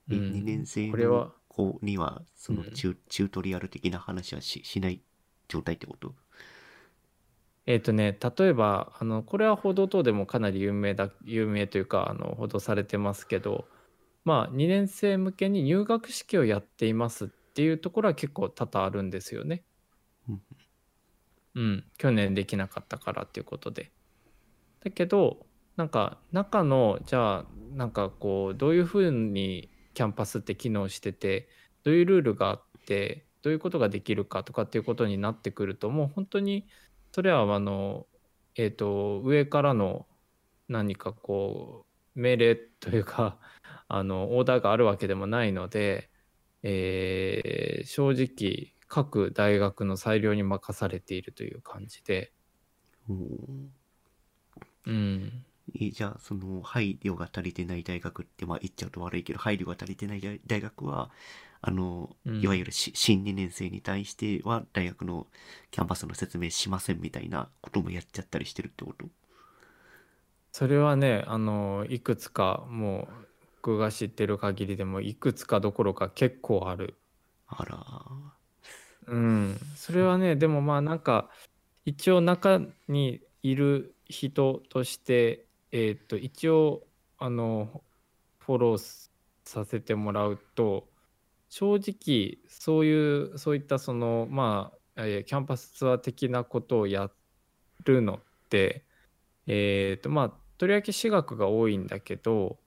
[0.09, 5.01] 2年生の子にはそのチュ,、チュートリアル的な話はししない
[5.47, 6.15] 状態ってこと？
[7.67, 13.67] えっ、ー、とね例えばあのこれは報道等でもかなり有名だ有名というかあの報道されてますけど
[14.23, 19.63] まあ2年生向けに入学式をやっていますっていうところは結構多々あるんですよね。
[21.55, 23.91] うん、去年できなかったからっていうことで。
[24.83, 25.45] だけど
[25.75, 31.49] なんか中のじゃあなんかこうどういうふうにキャンパスって機能してて
[31.83, 36.67] どういうルールがあってどういうことができるかとかっていうことになってくるともう本当に
[37.11, 38.05] それはあの、
[38.55, 40.05] えーと、上からの
[40.67, 41.85] 何かこ
[42.15, 43.37] う命令というか
[43.87, 46.09] あのオーダーがあるわけでもないので、
[46.63, 52.33] えー、正直各大学の裁量に任されているという感じで。
[54.85, 61.11] うん、じゃあその配慮が足りてない大学ってまあ言っちゃうと悪いけど配慮が足りてない大学は
[61.61, 65.27] あの、いわゆる新2年生に対しては大学の
[65.71, 69.05] キャンパスの説明しませんみたいなこともやっちゃったりしてるってこと？
[70.51, 73.27] それはね、あの、いくつか、もう、
[73.61, 76.95] 僕が知ってる限りでも、いくつかどころか結構ある。
[77.47, 77.85] あら。
[79.07, 79.57] うん。
[79.75, 81.29] それはね、でもまあなんか、
[81.85, 86.83] 一応中にいる人として、えっと、一応、
[87.17, 87.83] あの、
[88.39, 89.09] フォロー
[89.43, 90.87] させてもらうと、
[91.49, 97.11] 正直、そういう、そういったその、まあ、えーキャンパスツアー的なことをや
[97.85, 98.19] るのっ
[98.49, 98.85] て、
[99.47, 102.59] えっと、まあ、とりわけ私学が多いんだけど、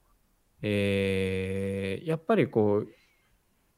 [0.63, 2.89] えーやっぱりこう、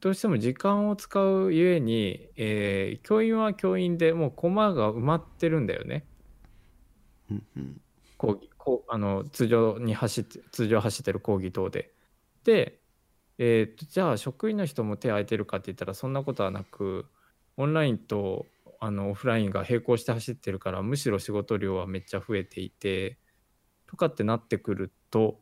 [0.00, 6.06] どうしても時間を使うゆえに、えー教員は教員でもうコマが埋まってるんだよね。
[7.30, 7.80] うんうん。
[8.16, 11.94] 講義こうあの通常に走って通常走ってる講義等で。
[12.44, 12.81] で、
[13.44, 17.06] えーとじゃあ職員の人も手空いてるかって言ったらそんなことはなく
[17.56, 18.46] オンラインと
[18.78, 23.18] あのオフラインが並行して走ってるからむしろ仕事量はめっちゃ増えていて
[23.88, 25.40] とかってなってくると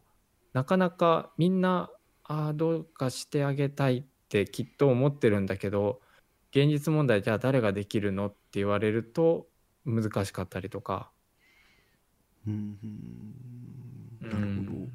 [0.55, 1.91] なかなかみんな
[2.25, 6.01] ああどうかしてあげたいってきっと思ってるんだけど
[6.53, 9.47] 現実問題じゃあ誰ができるのって言われると
[9.85, 11.11] 難しかったりとか。
[12.47, 12.79] うん
[14.23, 14.31] うん。
[14.31, 14.79] なるほど。
[14.79, 14.93] うん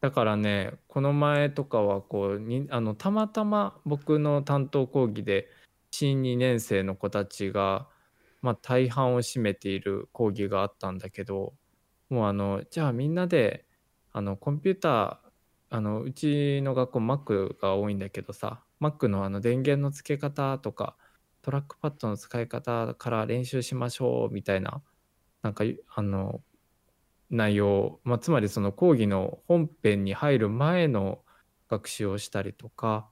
[0.00, 5.48] だからねこの前とかはこうにあのたまたま僕の担当講義で
[5.90, 7.88] 新2年生の子たちが、
[8.42, 11.54] まあ、大半を占めている講義があったんだけど
[12.10, 13.64] もうあのじゃあみんなで
[14.12, 15.26] あのコンピューター
[15.70, 20.96] あのうちの学校 Mac が多いんだけどさ Mac のあの電源の付け方とか
[21.42, 24.82] トラックパッドの使い方から練習しましょうみたいな
[25.42, 26.40] なんかあの
[27.30, 31.20] 内容、まあ、つまりその講義の本編に入る前の
[31.68, 33.08] 学習をしたりとか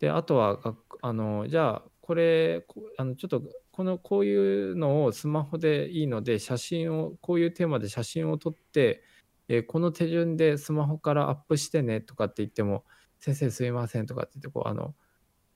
[0.00, 0.58] であとは
[1.00, 2.66] あのじゃあこれ
[2.98, 9.02] あのちょっとこのこういうのをスマホでいいので写真をこういうテーマで写真を撮って、
[9.48, 12.84] えーこの手順でスマホからアップしてねとかって言っても
[13.20, 14.94] 先生すいませんとかって言ってこうあの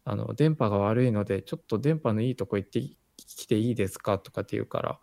[0.04, 2.80] あの電波が悪いのでちょっと電波のいいとこ行って
[3.16, 4.18] きていいですか？
[4.18, 5.00] とかって言うから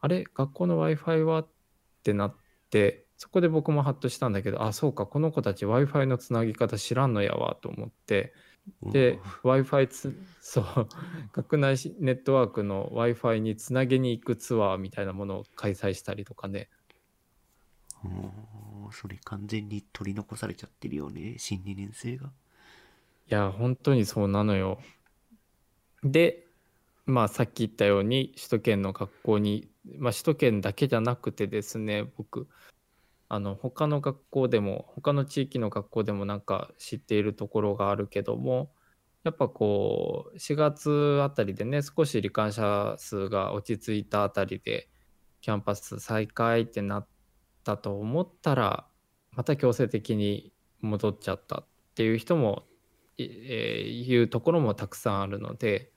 [0.00, 0.24] あれ？
[0.34, 1.40] 学校の w i f i は？
[1.40, 1.48] っ
[2.02, 2.41] てなって
[3.16, 8.32] そこで僕もハッとしたんだけどあそうかこの子たち w i f i のつなぎ方知らんのやわと思って
[8.82, 10.88] で w i f i つそう
[11.32, 16.68] 学内しネットワークの w i f i につなげに行くツアーみたいなものを開催したりとかね。
[18.04, 18.32] うん
[18.92, 22.26] それ完全に取り残されちゃってるよね、新2年生が。
[22.26, 22.30] い
[23.28, 24.78] や本当にそうなのよ。
[26.04, 26.46] で
[27.06, 32.48] まあさっき言ったように首都圏の学校にまあ首都圏だけじゃなくてですね僕
[33.28, 38.72] あの他の学校でも他の地域の学校でもなんか知っているところがあるけども
[39.24, 44.88] やっぱこう4月あたりでね少し罹患者数が落ち着いたあたりで
[45.40, 47.08] キャンパス再開ってなっ
[47.64, 48.86] たと思ったら
[49.32, 52.64] また強制的に戻っちゃったっていう人も
[53.16, 55.91] いえーいうところもたくさんあるので、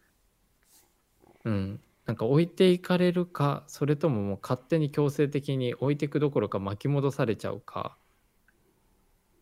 [1.46, 7.98] うん、なんか置いていかれるかそれとももう勝手に強制的に置いていくどころか巻き戻されちゃうか、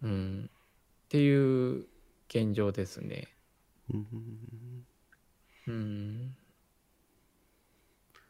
[0.02, 1.88] うん、っていう
[2.30, 3.28] 現状ですね。
[3.94, 4.06] うん。
[5.66, 6.36] うん、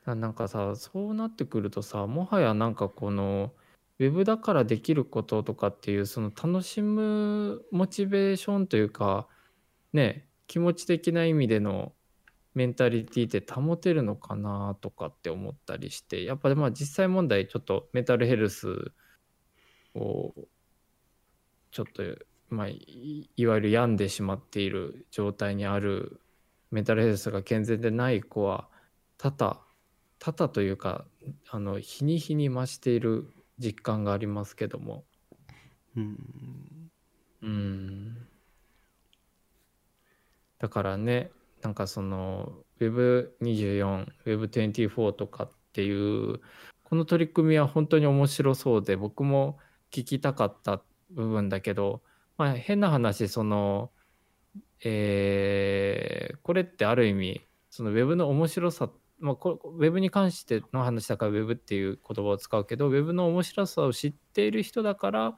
[0.05, 3.53] あなんかさそうなってくるとさもはやなんかこの
[3.97, 9.27] ウェブだからできることとかっていうその楽しむモチベーションというか
[9.93, 11.93] ね気持ち的な意味での
[12.53, 18.91] メンタリティって保てるのかなとかって思ったりしてやっぱりまあ実際問題ちょっとメンタルヘルス
[19.95, 20.33] を
[21.71, 22.03] ちょっと
[22.49, 26.21] まあいいわゆる病んでしまっている状態にある
[26.69, 28.69] メンタルヘルスが健全でない子は
[29.17, 29.61] 多々
[30.19, 31.05] 多々というか
[31.49, 33.27] あの日に日に増している
[33.57, 35.05] 実感がありますけども。
[35.95, 36.17] うん。
[37.41, 38.27] うん。
[40.59, 41.31] だからね
[41.63, 46.41] なんかその Web24、Web24 とかっていう
[46.83, 49.57] この取り組みは本当に面白そうで僕も
[49.91, 52.01] 聞きたかった部分だけど、
[52.37, 53.91] まあ、変な話その、
[54.83, 65.37] えーこれってある意味その Web の面白さ、まあ、こ Web に関しての話だから Web っていう言葉を使うけど Web の面白さを知っている人だから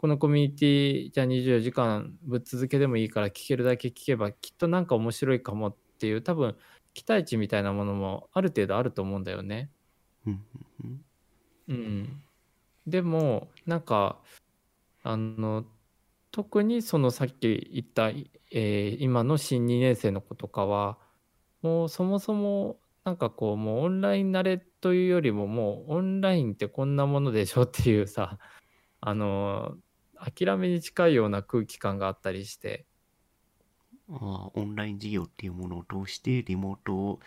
[0.00, 6.56] このコミュニティじゃあ24時間ぶっ続けでもいいから聞けるだけ聞けばきっとなんか面白いかもっていう多分
[6.94, 9.68] 期待値みたいなものもある程度あると思うんだよね。
[11.68, 12.22] うん
[12.86, 14.16] でもなんか
[15.02, 15.66] あの
[16.30, 20.96] 特にそのさっき言った、えー今の新2年生の子とかは
[21.60, 28.38] もうそもそもなんかこうもうオンライン慣れというよりももうオンラインってこんなものでしょっていうさ
[29.02, 29.76] あの
[30.20, 32.86] 諦めに近いような空気感があったりして
[34.10, 37.20] あオンライン授業っていうものを通してリモート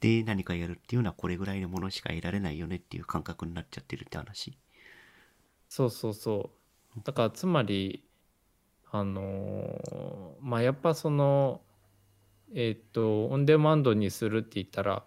[0.00, 4.56] で何かやるっていうのはこれぐらいのものしか得られないよねっていう感覚になっちゃってるって話。
[5.68, 6.50] そうそうそ
[6.96, 7.00] う。
[7.04, 8.04] だからつまり
[8.90, 11.62] あのまあやっぱその
[12.54, 15.04] えっ、とオンデマンドにするって言ったら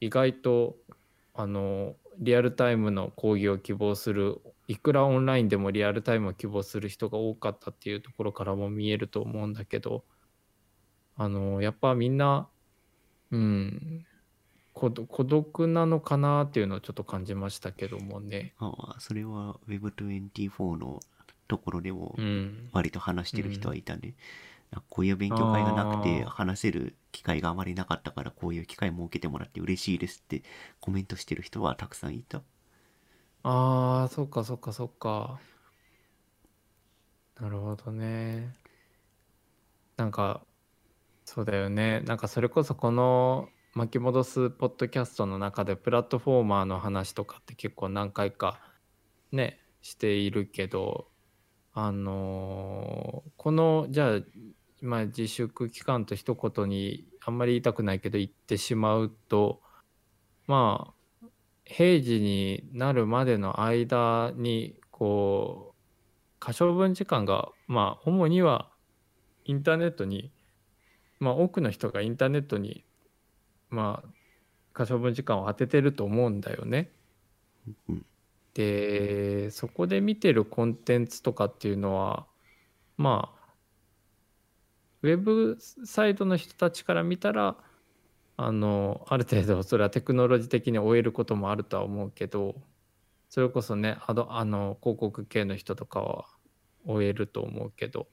[0.00, 0.76] 意外と
[1.34, 10.04] あのリアルタイムの講義を希望するいくらオンラインでもリアルタイムを希望する人が多かったっていうところからも見えると思うんだけど
[11.16, 12.48] あのやっぱみんな
[13.30, 14.06] うん
[14.74, 18.54] 孤独なのかなっていうのをちょっと感じましたけどもね。
[18.58, 21.00] ああそれは Web24 の
[21.48, 24.14] ところでもうん、割と話してる人はいたね、
[24.88, 30.42] こういう勉強会がなくて話せる機会があまりなかったからこういう機会設けてもらって嬉しいですって
[30.78, 32.42] コメントしてる人はたくさんいた
[33.50, 35.40] ああそっかそっかそっか。
[37.40, 38.52] なるほどね。
[39.96, 40.42] なんか
[41.24, 42.00] そうだよね。
[42.02, 48.60] なんかそれこそこの巻き戻すポッドキャストの中でプラットフォーマーの話とかって結構何回か
[49.32, 51.08] ねしているけど
[51.72, 54.20] あのーこのじゃあ
[54.82, 59.62] 今自粛期間と一言にあんまり言いたくないけど言ってしまうと
[60.46, 60.97] まあ
[61.68, 65.74] 平時になるまでの間にこう
[66.40, 68.70] 可処分時間がまあ主には
[69.44, 70.32] インターネットに
[71.20, 72.84] まあ多くの人がインターネットに
[73.68, 74.08] まあ
[74.72, 76.90] 可処分時間を当ててると思うんだよね。
[77.88, 78.06] うん
[78.54, 82.26] でそこで見てるコンテンツとかっていうのは
[82.96, 83.48] まあ
[85.02, 87.56] ウェブサイトの人たちから見たら
[88.40, 92.54] あのある程度それはテクノロジー的に終えることもあるとは思うけど
[93.28, 96.24] それこそねあのあの広告系の人とかは
[96.86, 98.06] 終えると思うけど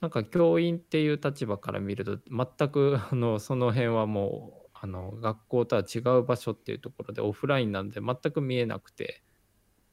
[0.00, 9.22] なんか教員っていう立場から見ると全くあのその辺はもうあの学校とは違う場所っていうところでオフラインなんで全く見えなくて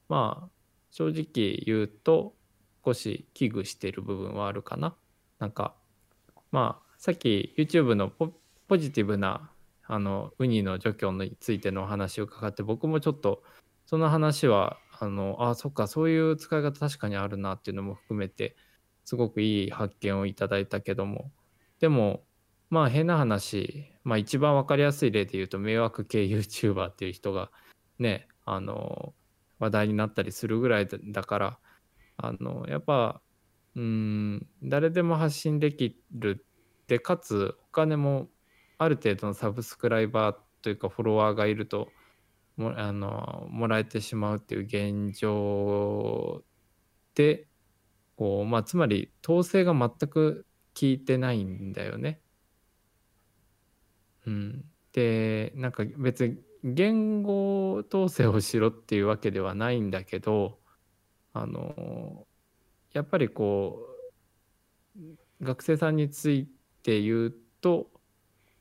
[0.09, 0.49] まあ
[0.91, 2.35] 正直言うと
[2.85, 4.95] 少し危惧している部分はあるかな。
[5.39, 5.73] なんか
[6.51, 8.31] まあさっき YouTube のポ
[8.67, 9.49] ポジティブな
[9.87, 13.43] あのウニの除去についてのお話を伺って僕もちょっと
[13.85, 18.55] その話はあのあそっかそういう使い方確かにあるなっていうのも含めて
[19.03, 21.31] すごくいい発見をいただいたけども。
[21.79, 22.23] でも
[22.69, 27.51] まあ変な話まあ一番分かりやすい例で言うと迷惑系 YouTuber っていう人が
[27.99, 29.13] ねあの
[29.59, 31.59] 話題になったりするぐらいだから
[32.17, 33.21] あのやっぱ
[33.75, 36.45] うん誰でも発信できる
[36.87, 38.29] でかつお金も
[38.77, 41.89] ある程度のサブスクライバーというかフォロワーがいると
[42.57, 46.43] もあのもらえてしまうっていう現状
[47.13, 47.47] で
[48.15, 50.45] こう、まあ、つまり統制が全く
[50.79, 52.21] 効いてないんだよね。
[54.25, 60.57] うん、でなんか別に言語統制をしろっていうわけではないんだけど
[61.33, 62.25] あの
[62.91, 63.87] やっぱりこ
[64.97, 66.47] う学生さんについ
[66.81, 67.91] て言うと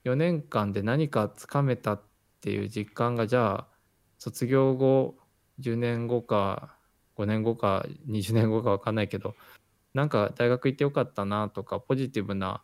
[0.04, 2.02] 4年間で何かつかめたっ
[2.40, 3.66] ていう実感がじゃあ
[4.18, 5.16] 卒業後
[5.60, 6.76] 10年後か
[7.16, 9.34] 5年後か20年後か分かんないけど
[9.94, 12.62] なんか大学行ってよかったなとかポジティブな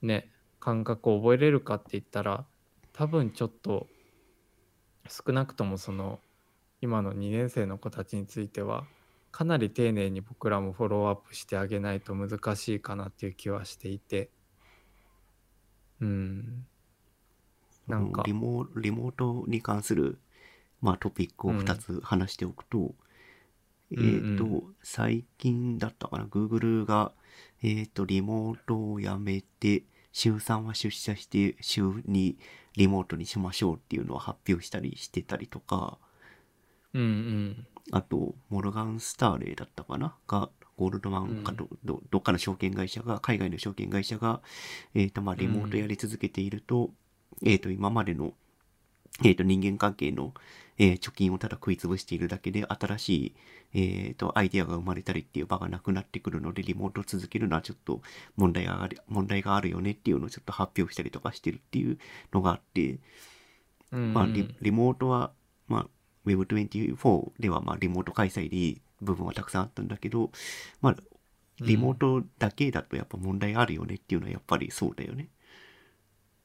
[0.00, 0.30] ね
[0.60, 2.46] 感覚を覚えれるかって言ったら
[2.92, 3.86] 多分ちょっと
[5.08, 6.20] 少なくともその
[6.80, 8.84] 今の2年生の子たちについては
[9.30, 14.30] かなり丁寧に僕らもフォローアップしてあげないと難しいかなっていう気はしていて。
[16.02, 16.66] うん。
[17.86, 18.22] なんか。
[18.26, 20.18] リモリモートに関する、
[20.80, 22.94] まあ、トピックを2つ話しておくと、
[23.92, 24.34] うん。
[24.34, 27.12] えっ、と、最近だったかな、Google が、
[27.62, 32.36] えっ、と、リモートをやめて、週3は出社して、週2
[32.76, 35.98] リモートにしましょうっていうのを発表したりしてたりとか、
[36.94, 37.66] うんうん。
[37.92, 44.40] あと、モルガン・スターレイだったかなが、ゴールドマンかど,ど、どっかの証券会社が、海外の証券会社が、
[44.94, 46.90] えっ、と、まあ、リモートやり続けていると、
[47.44, 48.32] えっ、と、今までの、
[49.24, 50.32] えっ、と、人間関係の、
[50.78, 53.34] えー貯金をただ食い潰しているだけで、新しい、
[53.74, 58.00] えっ、と、アイデアが生まれたりっていう場がなくなってくるので、リモートを続けるのはちょっと
[58.36, 61.98] 問題がある、問題があるよねっていうのをちょっと発表したりとかしてるっていう
[62.32, 62.98] のがあって、
[63.92, 64.14] うん。
[64.14, 65.32] まあリ、リモートは、
[65.68, 65.86] まあ、
[66.26, 70.30] Web24 では、まあ、リモート開催でいい部分はたくさんあったんだけど、
[70.80, 70.96] まあ、
[71.60, 75.28] リモートだけだとやっぱ問題あるよねっていうのはやっぱりそうだよね。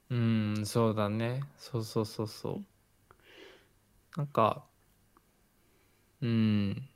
[0.10, 1.44] うん、そうだね。
[1.58, 2.66] そうそうそうそう。
[4.18, 4.66] なんか、
[6.22, 6.90] うん、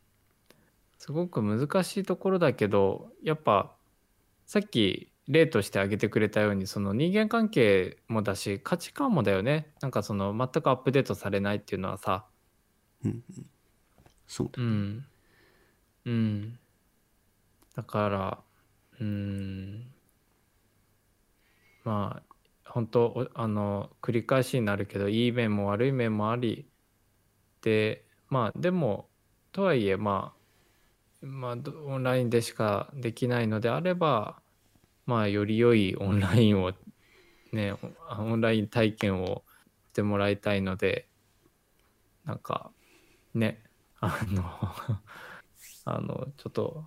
[0.97, 3.75] すごく難しいところだけど、やっぱ、
[4.45, 9.73] さっき例として挙げてくれたように、その人間関係もだし、価値観もだよね。
[9.81, 12.27] なんかその全くアップデートされないっていうのはさ、
[13.03, 13.49] うんうん。
[14.27, 14.67] そうだね。
[14.67, 15.05] うん。
[16.05, 16.59] うん。
[17.75, 18.43] だから、
[18.99, 19.91] うん。
[21.83, 22.35] まあ、
[22.69, 26.67] 本当おあの、繰り返しになるけど、いい面も悪い面もあり、
[27.61, 29.09] で、まあ、でも、
[29.51, 30.33] とはいえ、ま
[31.21, 34.41] あ、まあ、オンラインでしかできないのであれば、
[35.05, 36.73] まあ、より良いオンラインを、
[37.51, 37.77] ね、オ
[38.19, 39.43] オンライン体験を
[39.91, 41.07] してもらいたいので、
[42.25, 42.71] なんか、
[43.33, 43.63] ね、
[43.99, 44.43] あの、
[45.95, 46.85] あの、ちょっと、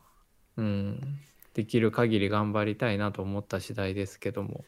[0.56, 1.20] うん、
[1.52, 4.64] できる限り頑張りたいなと思った次第ですけども、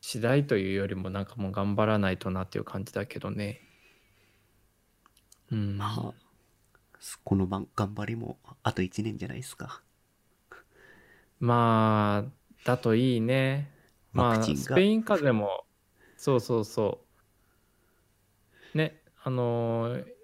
[0.00, 3.60] 次第というよりもなんかもう頑張らないとなっていう感じだけどね。
[5.50, 5.76] うん。
[5.76, 6.14] まあ、
[7.24, 9.82] この番頑張りもあと1年じゃないですか。
[11.40, 12.30] まあ、
[12.64, 13.70] だといいね。
[14.12, 15.64] まあ、スペイン風邪も、
[16.16, 17.00] そうそうそ
[18.74, 18.78] う。
[18.78, 20.14] ね、あのー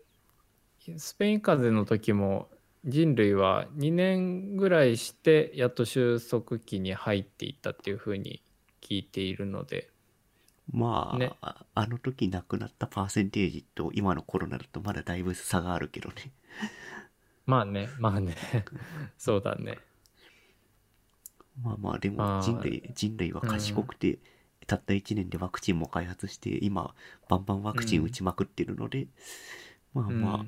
[0.96, 2.48] スペイン風邪の時も
[2.84, 8.42] 人類は2年ぐらいしてやっと収束期に入っていったっていうふうに
[8.80, 9.90] 聞いているので、
[10.72, 11.32] まあ、ね。
[11.40, 16.32] ああの時亡くなったパーセンテージと今のコロナだとまだだいぶ差があるけどね。
[17.46, 18.36] まあね、まあね、
[19.18, 19.78] そうだね。
[21.62, 24.18] まあまあ、でまあも人類、人類は賢くて、
[24.66, 26.94] たった1年でワクチンも開発して、今、
[27.28, 29.08] バンバンワクチン打ちまくってるので、
[29.92, 30.20] まあうん。
[30.22, 30.46] まあ、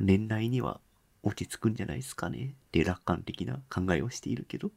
[0.00, 0.80] 年内には
[1.22, 2.54] 落ち着くんじゃないですかね。
[2.68, 4.70] って楽観的な考えをしているけど。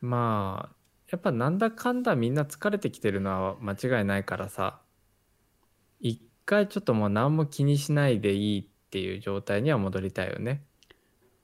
[0.00, 0.76] まあ、
[1.10, 4.80] やっぱなんだかんだみんな疲れてきてるのは間違いないからさ、
[6.00, 10.62] 一回ちょっともう何も気にしないでいいっていう状態には戻りたいよね。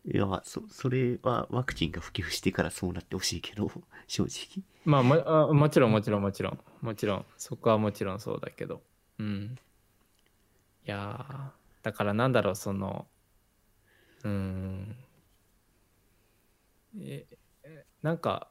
[0.04, 3.70] いや、そ、それはワクチンが普及してからそうなってほしいけど、
[4.06, 4.64] 正直。
[4.84, 8.82] まあもあ、もちろんもちろんもちろん、もちろん、そこはもちろんそうだけど。
[9.18, 9.58] うん。
[10.86, 13.08] いやー、だからなんだろう、その、
[14.24, 14.96] うん。
[16.98, 17.26] え、
[18.02, 18.50] なんか、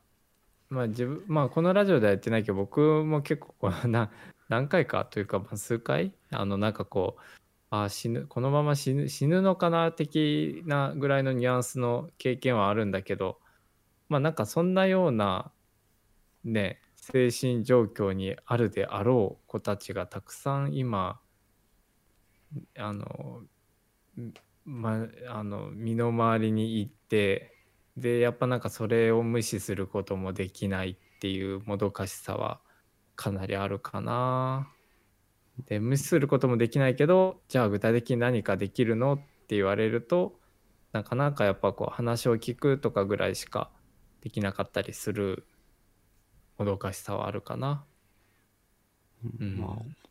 [0.69, 4.11] まあ自分、まあこのラジオではやってないけど、僕も結構こうな、
[4.49, 7.21] 何回かというか、まあ数回、あの、なんかこう、
[7.71, 13.39] あー死ぬ、このまま死ぬ、死ぬのかな、的なぐらいのニュアンスの経験はあるんだけど、
[14.09, 15.51] まあなんかそんなような、
[16.43, 21.19] ね、精神状況にあるであろう子たちがたくさん今
[22.77, 23.43] あの,、
[24.65, 27.53] ま、あの身の回りにいて
[27.97, 32.61] でやっぱなんかそれを無視することもできないっていうもどかしさは
[33.15, 34.71] かなりあるかな。
[35.65, 40.39] で無視することもできないけどじゃあ具体的に何かできるのって言われると
[40.93, 43.69] なかなかやっぱこう話を聞くとかぐらいしか
[44.21, 45.45] できなかったりする
[46.57, 47.85] もどかしさはあるかな。
[49.39, 50.08] うんまあ、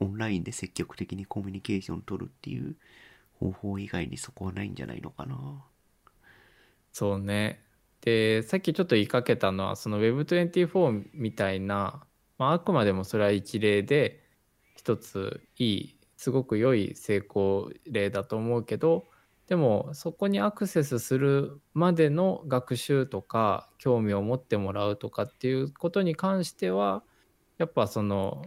[0.00, 2.76] オンラインで積極的にコミュニケーション取るっていう
[3.38, 5.64] 方法以外にそこはないんじゃないのかな。
[6.92, 7.62] そうね。
[8.00, 12.04] で、さっきちょっと言いかけたのは、その Web24 みたいな、
[12.38, 14.24] まあ、くまでもそれは一例で、
[14.74, 19.06] 一ついい、すごく良い成功例だと思うけど、
[19.48, 27.02] でもそこにアクセスするまでの学習とか興味を持ってもらうとかっていうことに関しては
[27.56, 28.44] やっぱその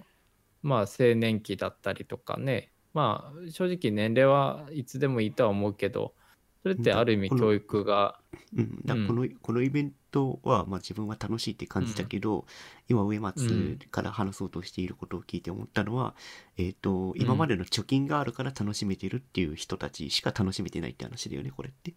[0.62, 2.72] まあ青年期だったりとかね。
[2.94, 6.14] まあ正直年齢はいつでもいいとは思うけど
[6.62, 8.20] それってある意味教育が
[8.54, 9.08] うん、だうん。
[9.42, 12.46] このイベントは、まあ、自分は楽しいって感じたけど、
[12.88, 16.16] 今上松から話そうとしていることを聞いて思ったのは、
[16.58, 21.94] えっ、と今までの貯金があるから楽しめてるっていう人たちしか楽しめてないって話だよねこれって。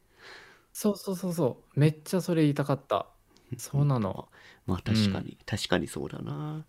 [0.73, 1.81] そうそうそうそう。
[1.81, 3.07] めっちゃそれ言いたかった。
[3.59, 4.29] そうなの。
[4.67, 6.65] まあ確かに、確かにそうだな。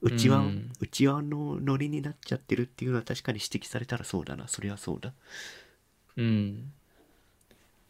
[0.00, 4.48] うちは、ううんちはのノリになっちゃってるっていうのは確かに指摘されたらそうだな。
[4.48, 5.12] それはそうだ。
[6.16, 6.72] うん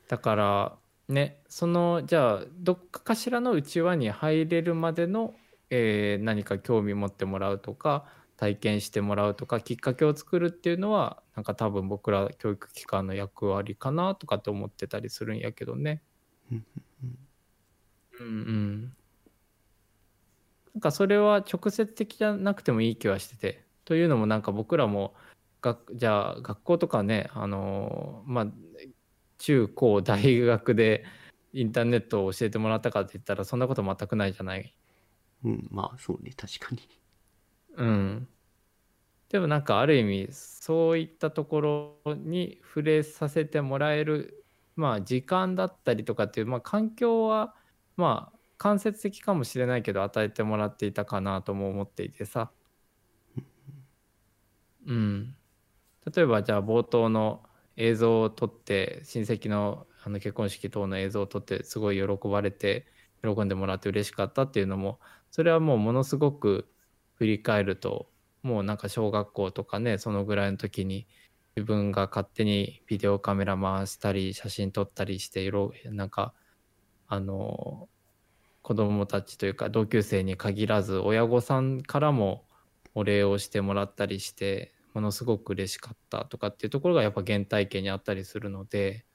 [0.08, 0.78] だから
[1.08, 5.34] ねそのじゃあどっかしらの内輪に入れるまでの、
[5.70, 8.06] えー何か興味持ってもらうとか
[8.36, 16.02] 体験してもらうとかきっかけを作るっていうのはなんか多分僕ら教育機関の役割かなとかって思ってたりするんやけどね。
[16.52, 16.64] うん
[18.20, 18.96] うんうん。
[20.78, 23.64] なんかそれは直接的じゃなくてもいい気はしてて。
[23.84, 25.12] というのもなんか僕らも
[25.60, 28.46] 学じゃあ学校とかねあのまあ
[29.38, 31.04] 中高大学で
[31.52, 34.72] インターネットを教えてもらったかって言ったらそんなこと全くないじゃない。
[35.44, 36.80] うん、まあそうね、確かに。
[37.74, 38.28] うん。
[39.30, 44.44] でもなんかある意味そういったところに触れさせてもらえる
[44.76, 47.56] まあ時間だったりとかっていう、まあ、環境は
[47.96, 52.50] まあ間接的かもしれないけど与えてもらっていたかなとも思っていてさ。
[54.86, 55.36] うん。
[56.14, 57.42] 例えばじゃあ冒頭の
[57.76, 62.86] 映像を撮って親戚のあの結婚式等の映像を撮ってすごい喜ばれて
[63.22, 66.68] 喜んでもらって嬉しかったっていうのもそれはもうものすごく
[67.14, 68.08] 振り返ると
[68.42, 71.06] もうなんか小学校とかねそのぐらいの時に
[71.56, 76.32] 自分が勝手にビデオカメラ回したり写真撮ったりしていろなんか
[77.08, 77.88] あの
[78.68, 82.44] 子供たちというか同級生に限らず親御さんからも
[82.94, 89.06] お礼をしてもらったりしてものすごく嬉しかったとかっていうところがやっぱ原体験にあったりするので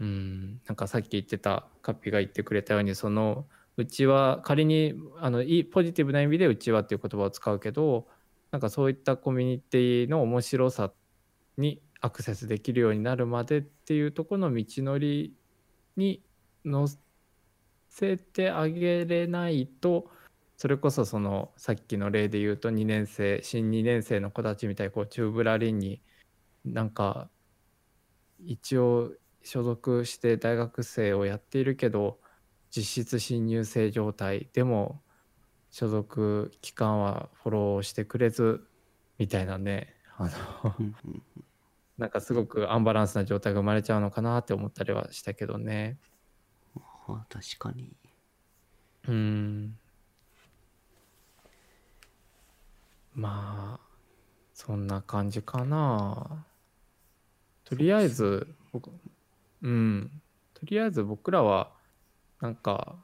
[0.00, 3.46] うんなんかさっき言ってたカッピが言ってくれたようにその
[3.78, 8.06] うちは仮にあのいいポジティブな意味でうちはっていう言葉を使うけど
[8.50, 10.92] なんかそういったコミュニティの面白さ
[11.56, 15.32] にアクセスできるようになるまでっていうとこの道のり
[15.96, 16.22] に
[16.66, 16.86] 乗
[17.90, 20.10] せてあげれないと
[20.56, 26.00] それこそそのさっきの例で言うと2年生新2年生の子たちみたいにこうチューブラリンに
[26.64, 27.28] なんか
[28.38, 29.12] 一応
[29.42, 32.18] 所属して大学生をやっているけど
[32.70, 35.02] 実質新入生状態でも
[35.70, 38.66] 所属機関はフォローしてくれず
[39.18, 40.30] みたいなねあ
[40.64, 40.74] の
[41.98, 45.98] なんかすごくアンバランスな状態が生まれちゃうのかなって思ったりはしたけどね。
[46.02, 46.19] ま
[47.14, 47.92] あ確かに。
[49.08, 49.76] うん。
[53.14, 53.90] まあ
[54.54, 56.44] そんな感じかな。
[57.64, 58.90] とりあえず僕
[59.62, 60.22] うん。
[60.54, 61.72] とりあえず僕らは
[62.40, 62.96] なんか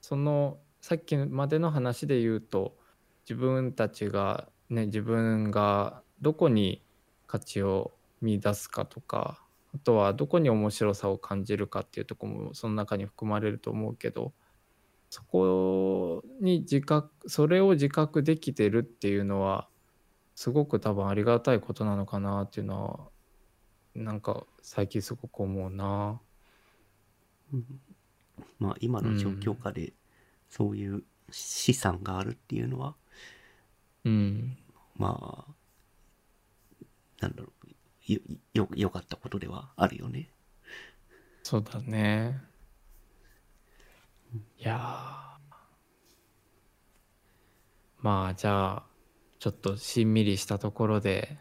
[0.00, 2.76] そのさっきまでの話で言うと
[3.28, 6.82] 自分たちがね自分がどこに
[7.26, 9.42] 価値を見出すかとか
[9.76, 14.32] あとはどこに面白さを感じるかっていうところもその中に含まれると思うけど
[15.10, 19.68] そこに自覚それを自覚できてるっていうのは
[20.34, 26.20] すごく多分ありがたいことなのかなっていうのはなんか最近すごく思うな。
[28.58, 29.94] まあ今の状況下で
[30.50, 32.94] そういう資産があるっていうのは、
[34.04, 34.56] うん。
[34.96, 35.54] まあ、
[37.20, 37.55] なんだろう、
[38.06, 38.20] よ、
[38.54, 40.30] よ、良かったことではあるよね。
[41.42, 42.40] そうだね。
[44.58, 45.26] いやー
[48.02, 48.82] まあじゃあ
[49.38, 51.38] ちょっとしんみりしたところで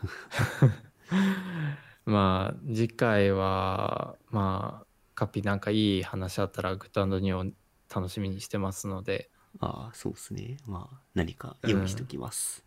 [2.06, 7.52] まあ次回はまあカピなんかいい話あったらグッドニューを
[7.94, 10.56] 楽しみにしてますのでああ、そうですね。
[10.66, 12.64] まあ、何か用意しときます。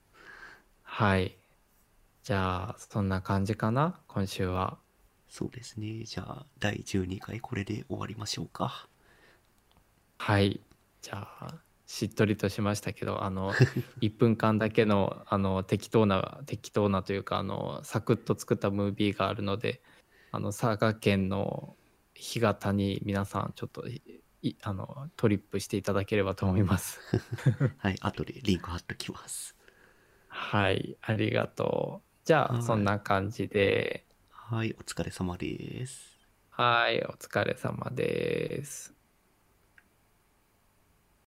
[0.84, 1.38] はい
[2.24, 4.78] じゃあそんな感じかな今週は
[5.28, 6.04] そうですね。
[6.06, 8.88] じゃあ、第12回これで終わりましょうか。
[10.20, 10.62] はい
[11.02, 11.56] じゃあ
[11.86, 13.52] しっとりとしましたけどあの
[14.00, 19.82] 1分間だけのあの適当な適当なというかあのサクッと作ったムービーがあるので
[20.32, 21.76] あの佐賀県の
[22.14, 24.02] 干潟に皆さんちょっとい
[24.44, 27.02] いあのトリップしていただければと思います。
[27.80, 29.58] はい、後でリンク貼っときます。
[30.30, 32.13] はいありがとう。
[32.26, 36.20] じゃはいあそんな感じではい、お疲れ様です。
[36.52, 38.93] はいお疲れ様です。